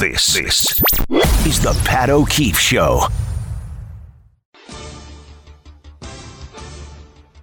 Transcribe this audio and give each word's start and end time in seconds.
This, 0.00 0.32
this 0.32 0.82
is 1.44 1.62
the 1.62 1.78
Pat 1.84 2.08
O'Keefe 2.08 2.58
Show. 2.58 3.02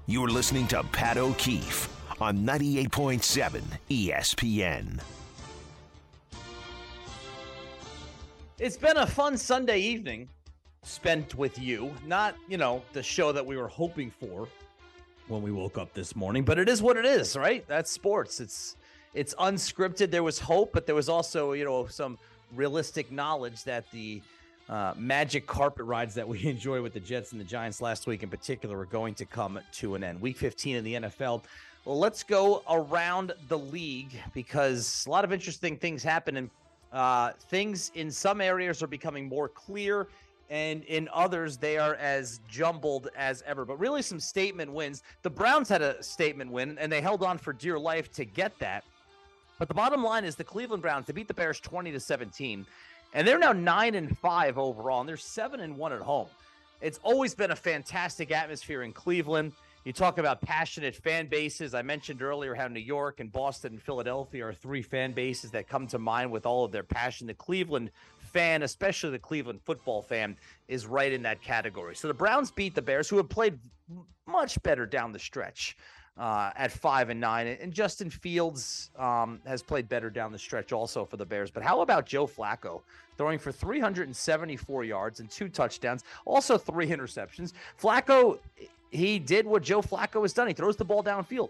You're 0.08 0.30
listening 0.30 0.66
to 0.70 0.82
Pat 0.86 1.18
O'Keefe 1.18 1.88
on 2.20 2.40
98.7 2.40 3.62
ESPN. 3.92 5.00
It's 8.58 8.78
been 8.78 8.98
a 8.98 9.06
fun 9.06 9.38
Sunday 9.38 9.78
evening 9.78 10.28
spent 10.82 11.36
with 11.36 11.60
you. 11.60 11.94
Not, 12.08 12.34
you 12.50 12.58
know, 12.58 12.82
the 12.92 13.04
show 13.04 13.32
that 13.34 13.46
we 13.46 13.56
were 13.56 13.68
hoping 13.68 14.10
for 14.10 14.48
when 15.28 15.44
we 15.44 15.52
woke 15.52 15.78
up 15.78 15.94
this 15.94 16.16
morning, 16.16 16.44
but 16.44 16.58
it 16.58 16.68
is 16.68 16.82
what 16.82 16.98
it 16.98 17.06
is, 17.06 17.38
right? 17.38 17.64
That's 17.68 17.92
sports. 17.92 18.40
It's 18.40 18.78
it's 19.14 19.36
unscripted. 19.36 20.10
There 20.10 20.24
was 20.24 20.40
hope, 20.40 20.74
but 20.74 20.88
there 20.88 20.96
was 20.96 21.08
also, 21.08 21.54
you 21.54 21.64
know, 21.64 21.86
some 21.86 22.18
realistic 22.56 23.12
knowledge 23.12 23.64
that 23.64 23.90
the 23.92 24.22
uh, 24.70 24.94
magic 24.98 25.48
carpet 25.48 25.86
rides 25.86 26.14
that 26.16 26.28
we 26.28 26.46
enjoy 26.48 26.82
with 26.82 26.94
the 26.94 27.00
Jets 27.00 27.32
and 27.32 27.40
the 27.40 27.46
Giants 27.46 27.82
last 27.82 28.08
week 28.08 28.24
in 28.24 28.30
particular 28.30 28.80
are 28.80 28.86
going 28.86 29.14
to 29.16 29.26
come 29.26 29.60
to 29.74 29.96
an 29.96 30.04
end. 30.04 30.20
Week 30.22 30.38
15 30.38 30.78
in 30.78 30.84
the 30.84 30.94
NFL. 30.94 31.44
Well, 31.86 32.00
let's 32.00 32.24
go 32.24 32.64
around 32.70 33.34
the 33.48 33.58
league 33.58 34.12
because 34.34 35.06
a 35.08 35.10
lot 35.10 35.24
of 35.24 35.32
interesting 35.32 35.78
things 35.78 36.04
happen 36.04 36.38
and 36.38 36.50
uh, 36.92 37.32
things 37.50 37.92
in 37.96 38.12
some 38.12 38.42
areas 38.42 38.84
are 38.84 38.88
becoming 38.88 39.28
more 39.28 39.48
clear 39.48 40.08
and 40.50 40.84
in 40.86 41.10
others 41.14 41.58
they 41.58 41.78
are 41.78 41.96
as 41.96 42.40
jumbled 42.48 43.10
as 43.18 43.44
ever 43.46 43.66
but 43.66 43.78
really 43.78 44.02
some 44.02 44.20
statement 44.20 44.72
wins 44.72 45.04
the 45.22 45.30
browns 45.30 45.68
had 45.68 45.82
a 45.82 46.02
statement 46.02 46.50
win 46.50 46.78
and 46.80 46.90
they 46.90 47.02
held 47.02 47.22
on 47.24 47.38
for 47.38 47.52
dear 47.52 47.78
life 47.78 48.12
to 48.12 48.24
get 48.24 48.58
that 48.60 48.86
but 49.60 49.68
the 49.68 49.74
bottom 49.74 50.04
line 50.04 50.26
is 50.26 50.36
the 50.36 50.44
Cleveland 50.44 50.82
Browns, 50.82 51.08
they 51.08 51.14
beat 51.14 51.28
the 51.28 51.34
Bears 51.34 51.60
20 51.60 51.92
to 51.92 52.00
17, 52.00 52.66
and 53.14 53.28
they're 53.28 53.40
now 53.40 53.54
9 53.54 53.96
and 53.96 54.18
5 54.18 54.58
overall, 54.58 55.00
and 55.00 55.10
they're 55.10 55.18
7 55.18 55.60
and 55.60 55.78
1 55.78 55.94
at 55.94 56.02
home. 56.02 56.28
It's 56.82 57.00
always 57.04 57.34
been 57.34 57.52
a 57.52 57.56
fantastic 57.56 58.32
atmosphere 58.32 58.84
in 58.84 58.94
Cleveland. 58.94 59.54
You 59.84 59.94
talk 59.94 60.18
about 60.18 60.42
passionate 60.42 60.96
fan 60.96 61.28
bases. 61.28 61.74
I 61.74 61.82
mentioned 61.82 62.22
earlier 62.22 62.54
how 62.54 62.68
New 62.68 62.82
York 62.82 63.20
and 63.20 63.32
Boston 63.32 63.74
and 63.74 63.82
Philadelphia 63.82 64.46
are 64.46 64.54
three 64.54 64.82
fan 64.82 65.14
bases 65.14 65.50
that 65.52 65.70
come 65.70 65.88
to 65.88 65.98
mind 65.98 66.30
with 66.30 66.46
all 66.46 66.66
of 66.66 66.72
their 66.72 66.84
passion. 66.84 67.26
The 67.26 67.34
Cleveland 67.34 67.92
fan, 68.20 68.64
especially 68.64 69.12
the 69.12 69.20
Cleveland 69.20 69.62
football 69.64 70.02
fan, 70.02 70.38
is 70.68 70.86
right 70.86 71.12
in 71.12 71.24
that 71.24 71.42
category. 71.42 71.96
So 71.96 72.08
the 72.08 72.14
Browns 72.14 72.52
beat 72.52 72.76
the 72.76 72.82
Bears, 72.82 73.08
who 73.08 73.18
have 73.18 73.30
played 73.30 73.58
much 74.28 74.62
better 74.62 74.86
down 74.86 75.14
the 75.14 75.20
stretch 75.20 75.78
uh, 76.18 76.52
at 76.56 76.72
five 76.72 77.10
and 77.10 77.20
nine. 77.20 77.48
And 77.48 77.72
Justin 77.72 78.10
Fields 78.10 78.90
um, 78.98 79.40
has 79.46 79.62
played 79.62 79.88
better 79.88 80.10
down 80.10 80.32
the 80.32 80.40
stretch 80.40 80.72
also 80.72 81.06
for 81.06 81.18
the 81.18 81.26
Bears. 81.26 81.52
But 81.52 81.64
how 81.64 81.82
about 81.82 82.06
Joe 82.06 82.28
Flacco 82.28 82.82
throwing 83.18 83.40
for 83.40 83.52
374 83.52 84.84
yards 84.84 85.20
and 85.20 85.30
two 85.30 85.50
touchdowns, 85.50 86.04
also 86.26 86.58
three 86.58 86.88
interceptions? 86.88 87.54
Flacco, 87.82 88.40
he 88.92 89.20
did 89.20 89.46
what 89.46 89.64
Joe 89.64 89.82
Flacco 89.82 90.22
has 90.22 90.34
done. 90.34 90.48
He 90.48 90.54
throws 90.54 90.76
the 90.76 90.86
ball 90.86 91.04
downfield. 91.04 91.50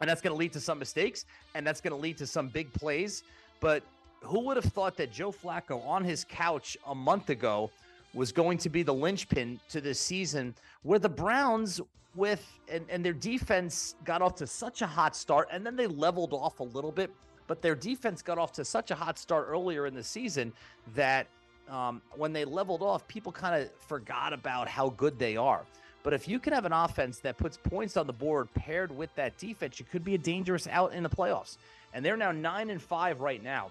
And 0.00 0.10
that's 0.10 0.20
going 0.20 0.34
to 0.34 0.38
lead 0.38 0.52
to 0.54 0.60
some 0.60 0.80
mistakes, 0.80 1.26
and 1.54 1.64
that's 1.64 1.80
going 1.80 1.92
to 1.92 2.00
lead 2.00 2.18
to 2.18 2.26
some 2.26 2.48
big 2.48 2.72
plays. 2.72 3.22
But 3.60 3.84
who 4.20 4.40
would 4.40 4.56
have 4.56 4.72
thought 4.72 4.96
that 4.96 5.12
Joe 5.12 5.30
Flacco 5.30 5.84
on 5.86 6.02
his 6.02 6.24
couch 6.24 6.76
a 6.86 6.94
month 6.94 7.30
ago 7.30 7.70
was 8.14 8.32
going 8.32 8.58
to 8.58 8.68
be 8.68 8.82
the 8.82 8.94
linchpin 8.94 9.58
to 9.70 9.80
this 9.80 9.98
season 9.98 10.54
where 10.82 10.98
the 10.98 11.08
Browns 11.08 11.80
with 12.14 12.46
and, 12.68 12.84
and 12.88 13.04
their 13.04 13.12
defense 13.14 13.94
got 14.04 14.20
off 14.20 14.34
to 14.36 14.46
such 14.46 14.82
a 14.82 14.86
hot 14.86 15.16
start 15.16 15.48
and 15.50 15.64
then 15.64 15.76
they 15.76 15.86
leveled 15.86 16.32
off 16.32 16.60
a 16.60 16.64
little 16.64 16.92
bit 16.92 17.10
but 17.46 17.62
their 17.62 17.74
defense 17.74 18.22
got 18.22 18.38
off 18.38 18.52
to 18.52 18.64
such 18.64 18.90
a 18.90 18.94
hot 18.94 19.18
start 19.18 19.46
earlier 19.48 19.86
in 19.86 19.94
the 19.94 20.02
season 20.02 20.52
that 20.94 21.26
um, 21.68 22.02
when 22.16 22.32
they 22.32 22.44
leveled 22.44 22.82
off 22.82 23.06
people 23.08 23.32
kind 23.32 23.60
of 23.60 23.70
forgot 23.86 24.32
about 24.32 24.68
how 24.68 24.90
good 24.90 25.18
they 25.18 25.36
are. 25.36 25.62
But 26.02 26.12
if 26.12 26.26
you 26.26 26.38
can 26.38 26.52
have 26.52 26.64
an 26.64 26.72
offense 26.72 27.18
that 27.20 27.38
puts 27.38 27.56
points 27.56 27.96
on 27.96 28.06
the 28.06 28.12
board 28.12 28.48
paired 28.54 28.90
with 28.90 29.14
that 29.14 29.36
defense 29.38 29.78
you 29.78 29.86
could 29.90 30.04
be 30.04 30.14
a 30.14 30.18
dangerous 30.18 30.66
out 30.66 30.92
in 30.92 31.02
the 31.02 31.08
playoffs. 31.08 31.58
And 31.94 32.04
they're 32.04 32.16
now 32.16 32.32
nine 32.32 32.70
and 32.70 32.80
five 32.80 33.20
right 33.20 33.42
now. 33.42 33.70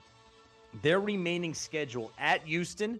Their 0.82 1.00
remaining 1.00 1.54
schedule 1.54 2.12
at 2.18 2.44
houston 2.44 3.00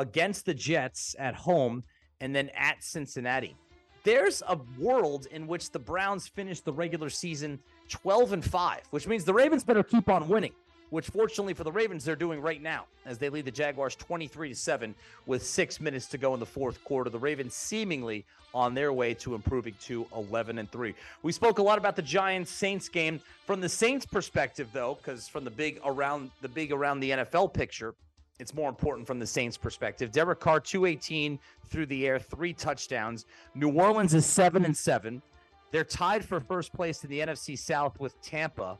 against 0.00 0.46
the 0.46 0.54
jets 0.54 1.14
at 1.18 1.34
home 1.34 1.84
and 2.20 2.34
then 2.34 2.50
at 2.56 2.82
cincinnati 2.82 3.54
there's 4.02 4.42
a 4.48 4.58
world 4.78 5.26
in 5.30 5.46
which 5.46 5.70
the 5.70 5.78
Browns 5.78 6.26
finish 6.26 6.60
the 6.60 6.72
regular 6.72 7.10
season 7.10 7.58
12 7.90 8.32
and 8.32 8.44
5, 8.44 8.80
which 8.90 9.06
means 9.06 9.24
the 9.24 9.34
Ravens 9.34 9.62
better 9.62 9.82
keep 9.82 10.08
on 10.08 10.26
winning, 10.28 10.52
which 10.88 11.08
fortunately 11.08 11.52
for 11.52 11.64
the 11.64 11.72
Ravens 11.72 12.04
they're 12.04 12.16
doing 12.16 12.40
right 12.40 12.62
now 12.62 12.86
as 13.04 13.18
they 13.18 13.28
lead 13.28 13.44
the 13.44 13.50
Jaguars 13.50 13.94
23 13.96 14.50
to 14.50 14.54
7 14.54 14.94
with 15.26 15.44
6 15.44 15.80
minutes 15.80 16.06
to 16.06 16.18
go 16.18 16.32
in 16.32 16.40
the 16.40 16.46
fourth 16.46 16.82
quarter. 16.84 17.10
The 17.10 17.18
Ravens 17.18 17.54
seemingly 17.54 18.24
on 18.54 18.74
their 18.74 18.92
way 18.92 19.12
to 19.14 19.34
improving 19.34 19.74
to 19.82 20.06
11 20.16 20.58
and 20.58 20.70
3. 20.72 20.94
We 21.22 21.32
spoke 21.32 21.58
a 21.58 21.62
lot 21.62 21.78
about 21.78 21.94
the 21.94 22.02
Giants 22.02 22.50
Saints 22.50 22.88
game 22.88 23.20
from 23.46 23.60
the 23.60 23.68
Saints 23.68 24.06
perspective 24.06 24.68
though 24.72 24.96
cuz 25.02 25.28
from 25.28 25.44
the 25.44 25.50
big 25.50 25.78
around 25.84 26.30
the 26.40 26.48
big 26.48 26.72
around 26.72 27.00
the 27.00 27.10
NFL 27.10 27.52
picture, 27.52 27.94
it's 28.40 28.54
more 28.54 28.68
important 28.68 29.06
from 29.06 29.18
the 29.18 29.26
Saints' 29.26 29.56
perspective. 29.56 30.10
Derek 30.10 30.40
Carr, 30.40 30.60
218 30.60 31.38
through 31.66 31.86
the 31.86 32.06
air, 32.06 32.18
three 32.18 32.52
touchdowns. 32.52 33.26
New 33.54 33.70
Orleans 33.70 34.14
is 34.14 34.24
seven 34.24 34.64
and 34.64 34.76
seven. 34.76 35.20
They're 35.70 35.84
tied 35.84 36.24
for 36.24 36.40
first 36.40 36.72
place 36.72 37.04
in 37.04 37.10
the 37.10 37.20
NFC 37.20 37.56
South 37.56 38.00
with 38.00 38.20
Tampa. 38.22 38.78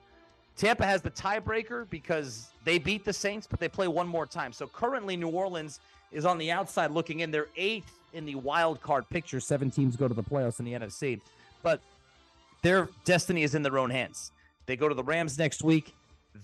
Tampa 0.56 0.84
has 0.84 1.02
the 1.02 1.10
tiebreaker 1.10 1.88
because 1.90 2.48
they 2.64 2.78
beat 2.78 3.04
the 3.04 3.12
Saints, 3.12 3.46
but 3.46 3.60
they 3.60 3.68
play 3.68 3.86
one 3.86 4.08
more 4.08 4.26
time. 4.26 4.52
So 4.52 4.66
currently, 4.66 5.16
New 5.16 5.28
Orleans 5.28 5.78
is 6.10 6.24
on 6.24 6.38
the 6.38 6.50
outside 6.50 6.90
looking 6.90 7.20
in. 7.20 7.30
They're 7.30 7.46
eighth 7.56 8.00
in 8.12 8.24
the 8.24 8.34
wild 8.34 8.80
card 8.80 9.08
picture. 9.10 9.40
Seven 9.40 9.70
teams 9.70 9.94
go 9.94 10.08
to 10.08 10.14
the 10.14 10.22
playoffs 10.22 10.58
in 10.58 10.64
the 10.64 10.72
NFC, 10.72 11.20
but 11.62 11.80
their 12.62 12.88
destiny 13.04 13.42
is 13.42 13.54
in 13.54 13.62
their 13.62 13.78
own 13.78 13.90
hands. 13.90 14.32
They 14.66 14.76
go 14.76 14.88
to 14.88 14.94
the 14.94 15.04
Rams 15.04 15.38
next 15.38 15.62
week. 15.62 15.94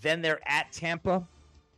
Then 0.02 0.22
they're 0.22 0.40
at 0.46 0.72
Tampa 0.72 1.26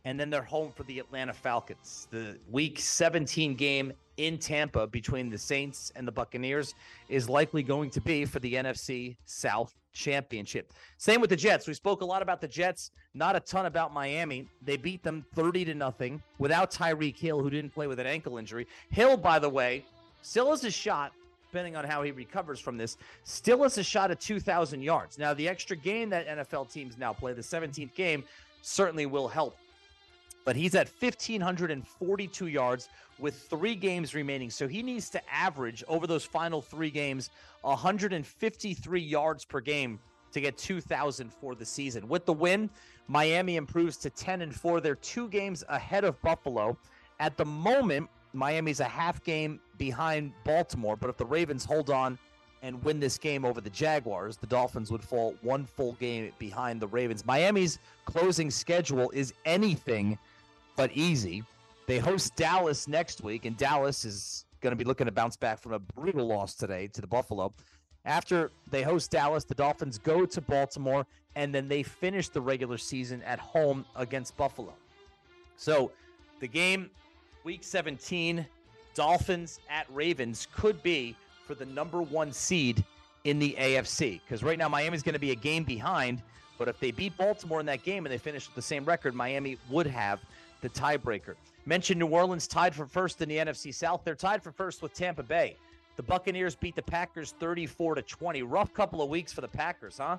and 0.05 0.19
then 0.19 0.29
they're 0.29 0.41
home 0.41 0.71
for 0.75 0.83
the 0.83 0.99
Atlanta 0.99 1.33
Falcons. 1.33 2.07
The 2.11 2.37
week 2.49 2.79
17 2.79 3.55
game 3.55 3.93
in 4.17 4.37
Tampa 4.37 4.87
between 4.87 5.29
the 5.29 5.37
Saints 5.37 5.91
and 5.95 6.07
the 6.07 6.11
Buccaneers 6.11 6.73
is 7.07 7.29
likely 7.29 7.63
going 7.63 7.89
to 7.91 8.01
be 8.01 8.25
for 8.25 8.39
the 8.39 8.53
NFC 8.53 9.15
South 9.25 9.73
Championship. 9.93 10.73
Same 10.97 11.21
with 11.21 11.29
the 11.29 11.35
Jets. 11.35 11.67
We 11.67 11.73
spoke 11.73 12.01
a 12.01 12.05
lot 12.05 12.21
about 12.21 12.41
the 12.41 12.47
Jets, 12.47 12.91
not 13.13 13.35
a 13.35 13.39
ton 13.39 13.65
about 13.65 13.93
Miami. 13.93 14.47
They 14.61 14.77
beat 14.77 15.03
them 15.03 15.25
30 15.35 15.65
to 15.65 15.73
nothing 15.73 16.21
without 16.37 16.71
Tyreek 16.71 17.17
Hill, 17.17 17.41
who 17.41 17.49
didn't 17.49 17.73
play 17.73 17.87
with 17.87 17.99
an 17.99 18.07
ankle 18.07 18.37
injury. 18.37 18.67
Hill, 18.91 19.17
by 19.17 19.39
the 19.39 19.49
way, 19.49 19.85
still 20.21 20.51
has 20.51 20.63
a 20.63 20.71
shot 20.71 21.13
depending 21.49 21.75
on 21.75 21.83
how 21.83 22.03
he 22.03 22.11
recovers 22.11 22.59
from 22.59 22.77
this, 22.77 22.97
still 23.23 23.63
has 23.63 23.77
a 23.79 23.83
shot 23.83 24.11
at 24.11 24.19
2,000 24.19 24.83
yards. 24.83 25.17
Now, 25.17 25.33
the 25.33 25.47
extra 25.49 25.75
game 25.75 26.09
that 26.11 26.27
NFL 26.27 26.71
teams 26.71 26.95
now 26.95 27.11
play, 27.11 27.33
the 27.33 27.41
17th 27.41 27.95
game, 27.95 28.23
certainly 28.61 29.07
will 29.07 29.27
help 29.27 29.57
but 30.45 30.55
he's 30.55 30.75
at 30.75 30.89
1,542 30.99 32.47
yards 32.47 32.89
with 33.19 33.35
three 33.49 33.75
games 33.75 34.15
remaining. 34.15 34.49
So 34.49 34.67
he 34.67 34.81
needs 34.81 35.09
to 35.11 35.21
average 35.33 35.83
over 35.87 36.07
those 36.07 36.25
final 36.25 36.61
three 36.61 36.89
games 36.89 37.29
153 37.61 39.01
yards 39.01 39.45
per 39.45 39.59
game 39.59 39.99
to 40.31 40.41
get 40.41 40.57
2,000 40.57 41.33
for 41.33 41.55
the 41.55 41.65
season. 41.65 42.07
With 42.07 42.25
the 42.25 42.33
win, 42.33 42.69
Miami 43.07 43.55
improves 43.55 43.97
to 43.97 44.09
10 44.09 44.41
and 44.41 44.55
4. 44.55 44.81
They're 44.81 44.95
two 44.95 45.27
games 45.29 45.63
ahead 45.67 46.03
of 46.03 46.21
Buffalo. 46.21 46.77
At 47.19 47.35
the 47.37 47.45
moment, 47.45 48.09
Miami's 48.33 48.79
a 48.79 48.85
half 48.85 49.23
game 49.23 49.59
behind 49.77 50.31
Baltimore, 50.43 50.95
but 50.95 51.09
if 51.09 51.17
the 51.17 51.25
Ravens 51.25 51.65
hold 51.65 51.89
on 51.89 52.17
and 52.61 52.81
win 52.83 52.99
this 52.99 53.17
game 53.17 53.45
over 53.45 53.61
the 53.61 53.69
Jaguars, 53.69 54.37
the 54.37 54.47
Dolphins 54.47 54.91
would 54.91 55.03
fall 55.03 55.33
one 55.41 55.65
full 55.65 55.93
game 55.93 56.31
behind 56.37 56.79
the 56.79 56.87
Ravens. 56.87 57.25
Miami's 57.25 57.79
closing 58.05 58.51
schedule 58.51 59.09
is 59.11 59.33
anything 59.45 60.17
but 60.75 60.91
easy. 60.93 61.43
They 61.87 61.99
host 61.99 62.35
Dallas 62.35 62.87
next 62.87 63.23
week, 63.23 63.45
and 63.45 63.57
Dallas 63.57 64.05
is 64.05 64.45
going 64.61 64.71
to 64.71 64.75
be 64.75 64.83
looking 64.83 65.05
to 65.05 65.11
bounce 65.11 65.37
back 65.37 65.59
from 65.59 65.73
a 65.73 65.79
brutal 65.79 66.27
loss 66.27 66.55
today 66.55 66.87
to 66.87 67.01
the 67.01 67.07
Buffalo. 67.07 67.53
After 68.05 68.51
they 68.69 68.83
host 68.83 69.11
Dallas, 69.11 69.43
the 69.43 69.55
Dolphins 69.55 69.97
go 69.97 70.25
to 70.25 70.41
Baltimore, 70.41 71.05
and 71.35 71.53
then 71.53 71.67
they 71.67 71.83
finish 71.83 72.29
the 72.29 72.41
regular 72.41 72.77
season 72.77 73.21
at 73.23 73.39
home 73.39 73.85
against 73.95 74.37
Buffalo. 74.37 74.73
So 75.57 75.91
the 76.39 76.47
game, 76.47 76.89
week 77.43 77.63
17, 77.63 78.45
Dolphins 78.93 79.59
at 79.69 79.85
Ravens, 79.93 80.47
could 80.53 80.81
be 80.83 81.15
for 81.45 81.55
the 81.55 81.65
number 81.65 82.01
one 82.01 82.31
seed 82.31 82.83
in 83.23 83.39
the 83.39 83.55
AFC. 83.59 84.21
Because 84.23 84.43
right 84.43 84.57
now, 84.57 84.69
Miami's 84.69 85.03
going 85.03 85.13
to 85.13 85.19
be 85.19 85.31
a 85.31 85.35
game 85.35 85.63
behind. 85.63 86.21
But 86.57 86.67
if 86.67 86.79
they 86.79 86.91
beat 86.91 87.17
Baltimore 87.17 87.59
in 87.59 87.65
that 87.67 87.83
game 87.83 88.05
and 88.05 88.13
they 88.13 88.17
finish 88.17 88.47
with 88.47 88.55
the 88.55 88.61
same 88.61 88.85
record, 88.85 89.15
Miami 89.15 89.57
would 89.69 89.87
have 89.87 90.19
the 90.61 90.69
tiebreaker. 90.69 91.35
Mentioned 91.65 91.99
New 91.99 92.07
Orleans 92.07 92.47
tied 92.47 92.73
for 92.73 92.85
first 92.85 93.21
in 93.21 93.29
the 93.29 93.37
NFC 93.37 93.73
South. 93.73 94.01
They're 94.03 94.15
tied 94.15 94.41
for 94.41 94.51
first 94.51 94.81
with 94.81 94.93
Tampa 94.93 95.23
Bay. 95.23 95.55
The 95.97 96.03
Buccaneers 96.03 96.55
beat 96.55 96.75
the 96.75 96.81
Packers 96.81 97.33
34 97.39 97.95
to 97.95 98.01
20. 98.01 98.43
Rough 98.43 98.73
couple 98.73 99.01
of 99.01 99.09
weeks 99.09 99.33
for 99.33 99.41
the 99.41 99.47
Packers, 99.47 99.97
huh? 99.97 100.17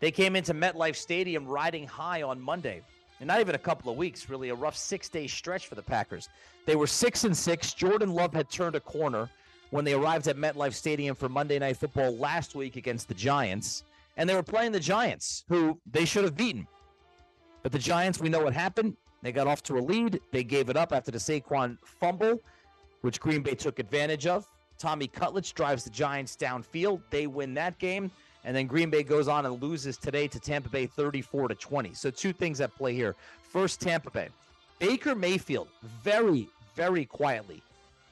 They 0.00 0.10
came 0.10 0.36
into 0.36 0.52
MetLife 0.52 0.96
Stadium 0.96 1.46
riding 1.46 1.86
high 1.86 2.22
on 2.22 2.40
Monday. 2.40 2.82
and 3.20 3.28
not 3.28 3.40
even 3.40 3.54
a 3.54 3.58
couple 3.58 3.90
of 3.90 3.96
weeks, 3.96 4.28
really 4.28 4.50
a 4.50 4.54
rough 4.54 4.76
six 4.76 5.08
day 5.08 5.26
stretch 5.26 5.66
for 5.66 5.76
the 5.76 5.82
Packers. 5.82 6.28
They 6.66 6.76
were 6.76 6.86
six 6.86 7.24
and 7.24 7.36
six. 7.36 7.72
Jordan 7.72 8.12
Love 8.12 8.34
had 8.34 8.50
turned 8.50 8.74
a 8.76 8.80
corner 8.80 9.30
when 9.70 9.84
they 9.84 9.94
arrived 9.94 10.28
at 10.28 10.36
MetLife 10.36 10.74
Stadium 10.74 11.14
for 11.16 11.28
Monday 11.28 11.58
Night 11.58 11.76
Football 11.76 12.16
last 12.16 12.54
week 12.54 12.76
against 12.76 13.08
the 13.08 13.14
Giants, 13.14 13.84
and 14.16 14.28
they 14.28 14.34
were 14.34 14.42
playing 14.42 14.72
the 14.72 14.80
Giants, 14.80 15.44
who 15.48 15.80
they 15.90 16.04
should 16.04 16.24
have 16.24 16.36
beaten. 16.36 16.66
But 17.62 17.72
the 17.72 17.78
Giants, 17.78 18.20
we 18.20 18.28
know 18.28 18.44
what 18.44 18.52
happened. 18.52 18.96
They 19.24 19.32
got 19.32 19.46
off 19.46 19.62
to 19.64 19.78
a 19.78 19.80
lead. 19.80 20.20
They 20.32 20.44
gave 20.44 20.68
it 20.68 20.76
up 20.76 20.92
after 20.92 21.10
the 21.10 21.16
Saquon 21.16 21.78
fumble, 21.82 22.42
which 23.00 23.18
Green 23.18 23.40
Bay 23.40 23.54
took 23.54 23.78
advantage 23.78 24.26
of. 24.26 24.46
Tommy 24.78 25.06
Cutlets 25.06 25.50
drives 25.50 25.82
the 25.82 25.88
Giants 25.88 26.36
downfield. 26.36 27.00
They 27.08 27.26
win 27.26 27.54
that 27.54 27.78
game. 27.78 28.10
And 28.44 28.54
then 28.54 28.66
Green 28.66 28.90
Bay 28.90 29.02
goes 29.02 29.26
on 29.26 29.46
and 29.46 29.62
loses 29.62 29.96
today 29.96 30.28
to 30.28 30.38
Tampa 30.38 30.68
Bay 30.68 30.84
34 30.84 31.48
to 31.48 31.54
20. 31.54 31.94
So 31.94 32.10
two 32.10 32.34
things 32.34 32.60
at 32.60 32.74
play 32.74 32.92
here. 32.92 33.16
First, 33.42 33.80
Tampa 33.80 34.10
Bay. 34.10 34.28
Baker 34.78 35.14
Mayfield, 35.14 35.68
very, 36.02 36.46
very 36.74 37.06
quietly, 37.06 37.62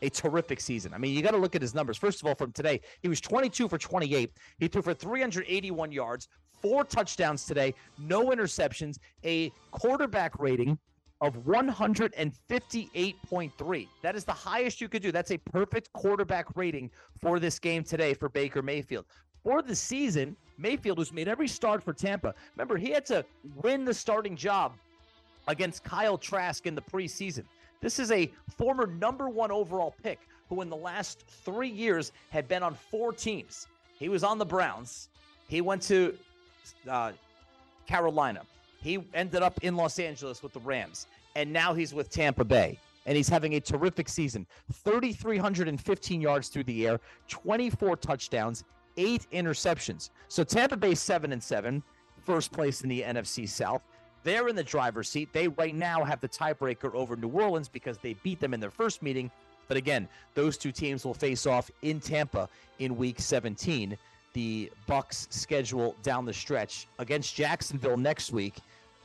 a 0.01 0.09
terrific 0.09 0.61
season. 0.61 0.95
I 0.95 0.99
mean, 0.99 1.15
you 1.15 1.21
got 1.21 1.33
to 1.33 1.37
look 1.37 1.55
at 1.55 1.61
his 1.61 1.75
numbers. 1.75 1.99
First 1.99 2.23
of 2.23 2.27
all, 2.27 2.35
from 2.35 2.53
today, 2.53 2.81
he 3.03 3.09
was 3.09 3.21
22 3.21 3.69
for 3.69 3.77
28. 3.77 4.33
He 4.59 4.69
threw 4.69 4.81
for 4.81 4.95
381 4.95 5.93
yards, 5.93 6.29
four 6.63 6.85
touchdowns 6.85 7.45
today, 7.45 7.75
no 7.99 8.29
interceptions, 8.29 8.97
a 9.25 9.53
quarterback 9.73 10.39
rating 10.39 10.79
of 11.23 11.35
158.3. 11.45 13.89
That 14.03 14.17
is 14.17 14.25
the 14.25 14.33
highest 14.33 14.83
you 14.83 14.89
could 14.89 15.01
do. 15.01 15.11
That's 15.11 15.31
a 15.31 15.39
perfect 15.39 15.91
quarterback 15.95 16.55
rating 16.55 16.91
for 17.21 17.41
this 17.41 17.59
game 17.59 17.85
today 17.85 18.13
for 18.13 18.29
Baker 18.29 18.61
Mayfield 18.61 19.07
for 19.43 19.63
the 19.63 19.75
season, 19.75 20.37
Mayfield, 20.59 20.99
who's 20.99 21.13
made 21.13 21.29
every 21.29 21.49
start 21.49 21.83
for 21.83 21.93
Tampa, 21.93 22.35
remember, 22.57 22.77
he 22.77 22.91
had 22.91 23.05
to 23.07 23.25
win 23.57 23.85
the 23.85 23.95
starting 23.95 24.37
job 24.37 24.75
against 25.49 25.83
Kyle 25.83 26.17
Trask 26.17 26.67
in 26.67 26.75
the 26.75 26.83
preseason. 26.83 27.45
This 27.81 27.99
is 27.99 28.13
a 28.13 28.31
former 28.57 28.87
number 28.87 29.29
one 29.29 29.51
overall 29.51 29.95
pick 30.03 30.21
who, 30.49 30.61
in 30.61 30.69
the 30.69 30.77
last 30.77 31.25
three 31.27 31.69
years, 31.69 32.13
had 32.31 32.47
been 32.47 32.63
on 32.63 32.75
four 32.75 33.13
teams. 33.13 33.67
He 33.99 34.09
was 34.09 34.23
on 34.23 34.39
the 34.39 34.47
Browns. 34.47 35.09
He 35.49 35.61
went 35.61 35.83
to 35.83 36.17
uh, 36.89 37.13
Carolina. 37.87 38.43
He 38.83 39.03
ended 39.15 39.43
up 39.43 39.63
in 39.63 39.77
Los 39.77 39.99
Angeles 39.99 40.43
with 40.43 40.53
the 40.53 40.61
Rams. 40.61 41.07
And 41.37 41.53
now 41.53 41.73
he's 41.73 41.95
with 41.95 42.11
Tampa 42.11 42.45
Bay. 42.45 42.79
And 43.07 43.17
he's 43.17 43.29
having 43.29 43.55
a 43.55 43.61
terrific 43.61 44.09
season 44.09 44.47
3,315 44.73 46.21
yards 46.21 46.49
through 46.49 46.65
the 46.65 46.87
air, 46.87 47.01
24 47.29 47.97
touchdowns, 47.97 48.65
eight 48.97 49.27
interceptions. 49.33 50.11
So 50.29 50.45
Tampa 50.45 50.77
Bay 50.77 50.95
seven 50.95 51.33
and 51.33 51.43
seven, 51.43 51.83
first 52.25 52.53
place 52.53 52.83
in 52.83 52.89
the 52.89 53.03
NFC 53.03 53.49
South. 53.49 53.83
They're 54.25 54.49
in 54.49 54.55
the 54.55 54.63
driver's 54.63 55.09
seat. 55.09 55.33
They 55.33 55.49
right 55.49 55.75
now 55.75 56.05
have 56.05 56.21
the 56.21 56.29
tiebreaker 56.29 56.95
over 56.95 57.17
New 57.17 57.29
Orleans 57.29 57.69
because 57.69 57.99
they 57.99 58.15
beat 58.15 58.39
them 58.39 58.55
in 58.55 58.61
their 58.61 58.71
first 58.71 59.03
meeting. 59.03 59.31
But 59.67 59.77
again, 59.77 60.09
those 60.35 60.57
two 60.57 60.71
teams 60.71 61.05
will 61.05 61.15
face 61.15 61.47
off 61.47 61.71
in 61.83 61.99
Tampa 61.99 62.49
in 62.79 62.97
Week 62.97 63.19
17. 63.19 63.97
The 64.33 64.71
Bucks 64.87 65.29
schedule 65.31 65.95
down 66.03 66.25
the 66.25 66.33
stretch 66.33 66.87
against 66.99 67.35
Jacksonville 67.35 67.97
next 67.97 68.33
week, 68.33 68.57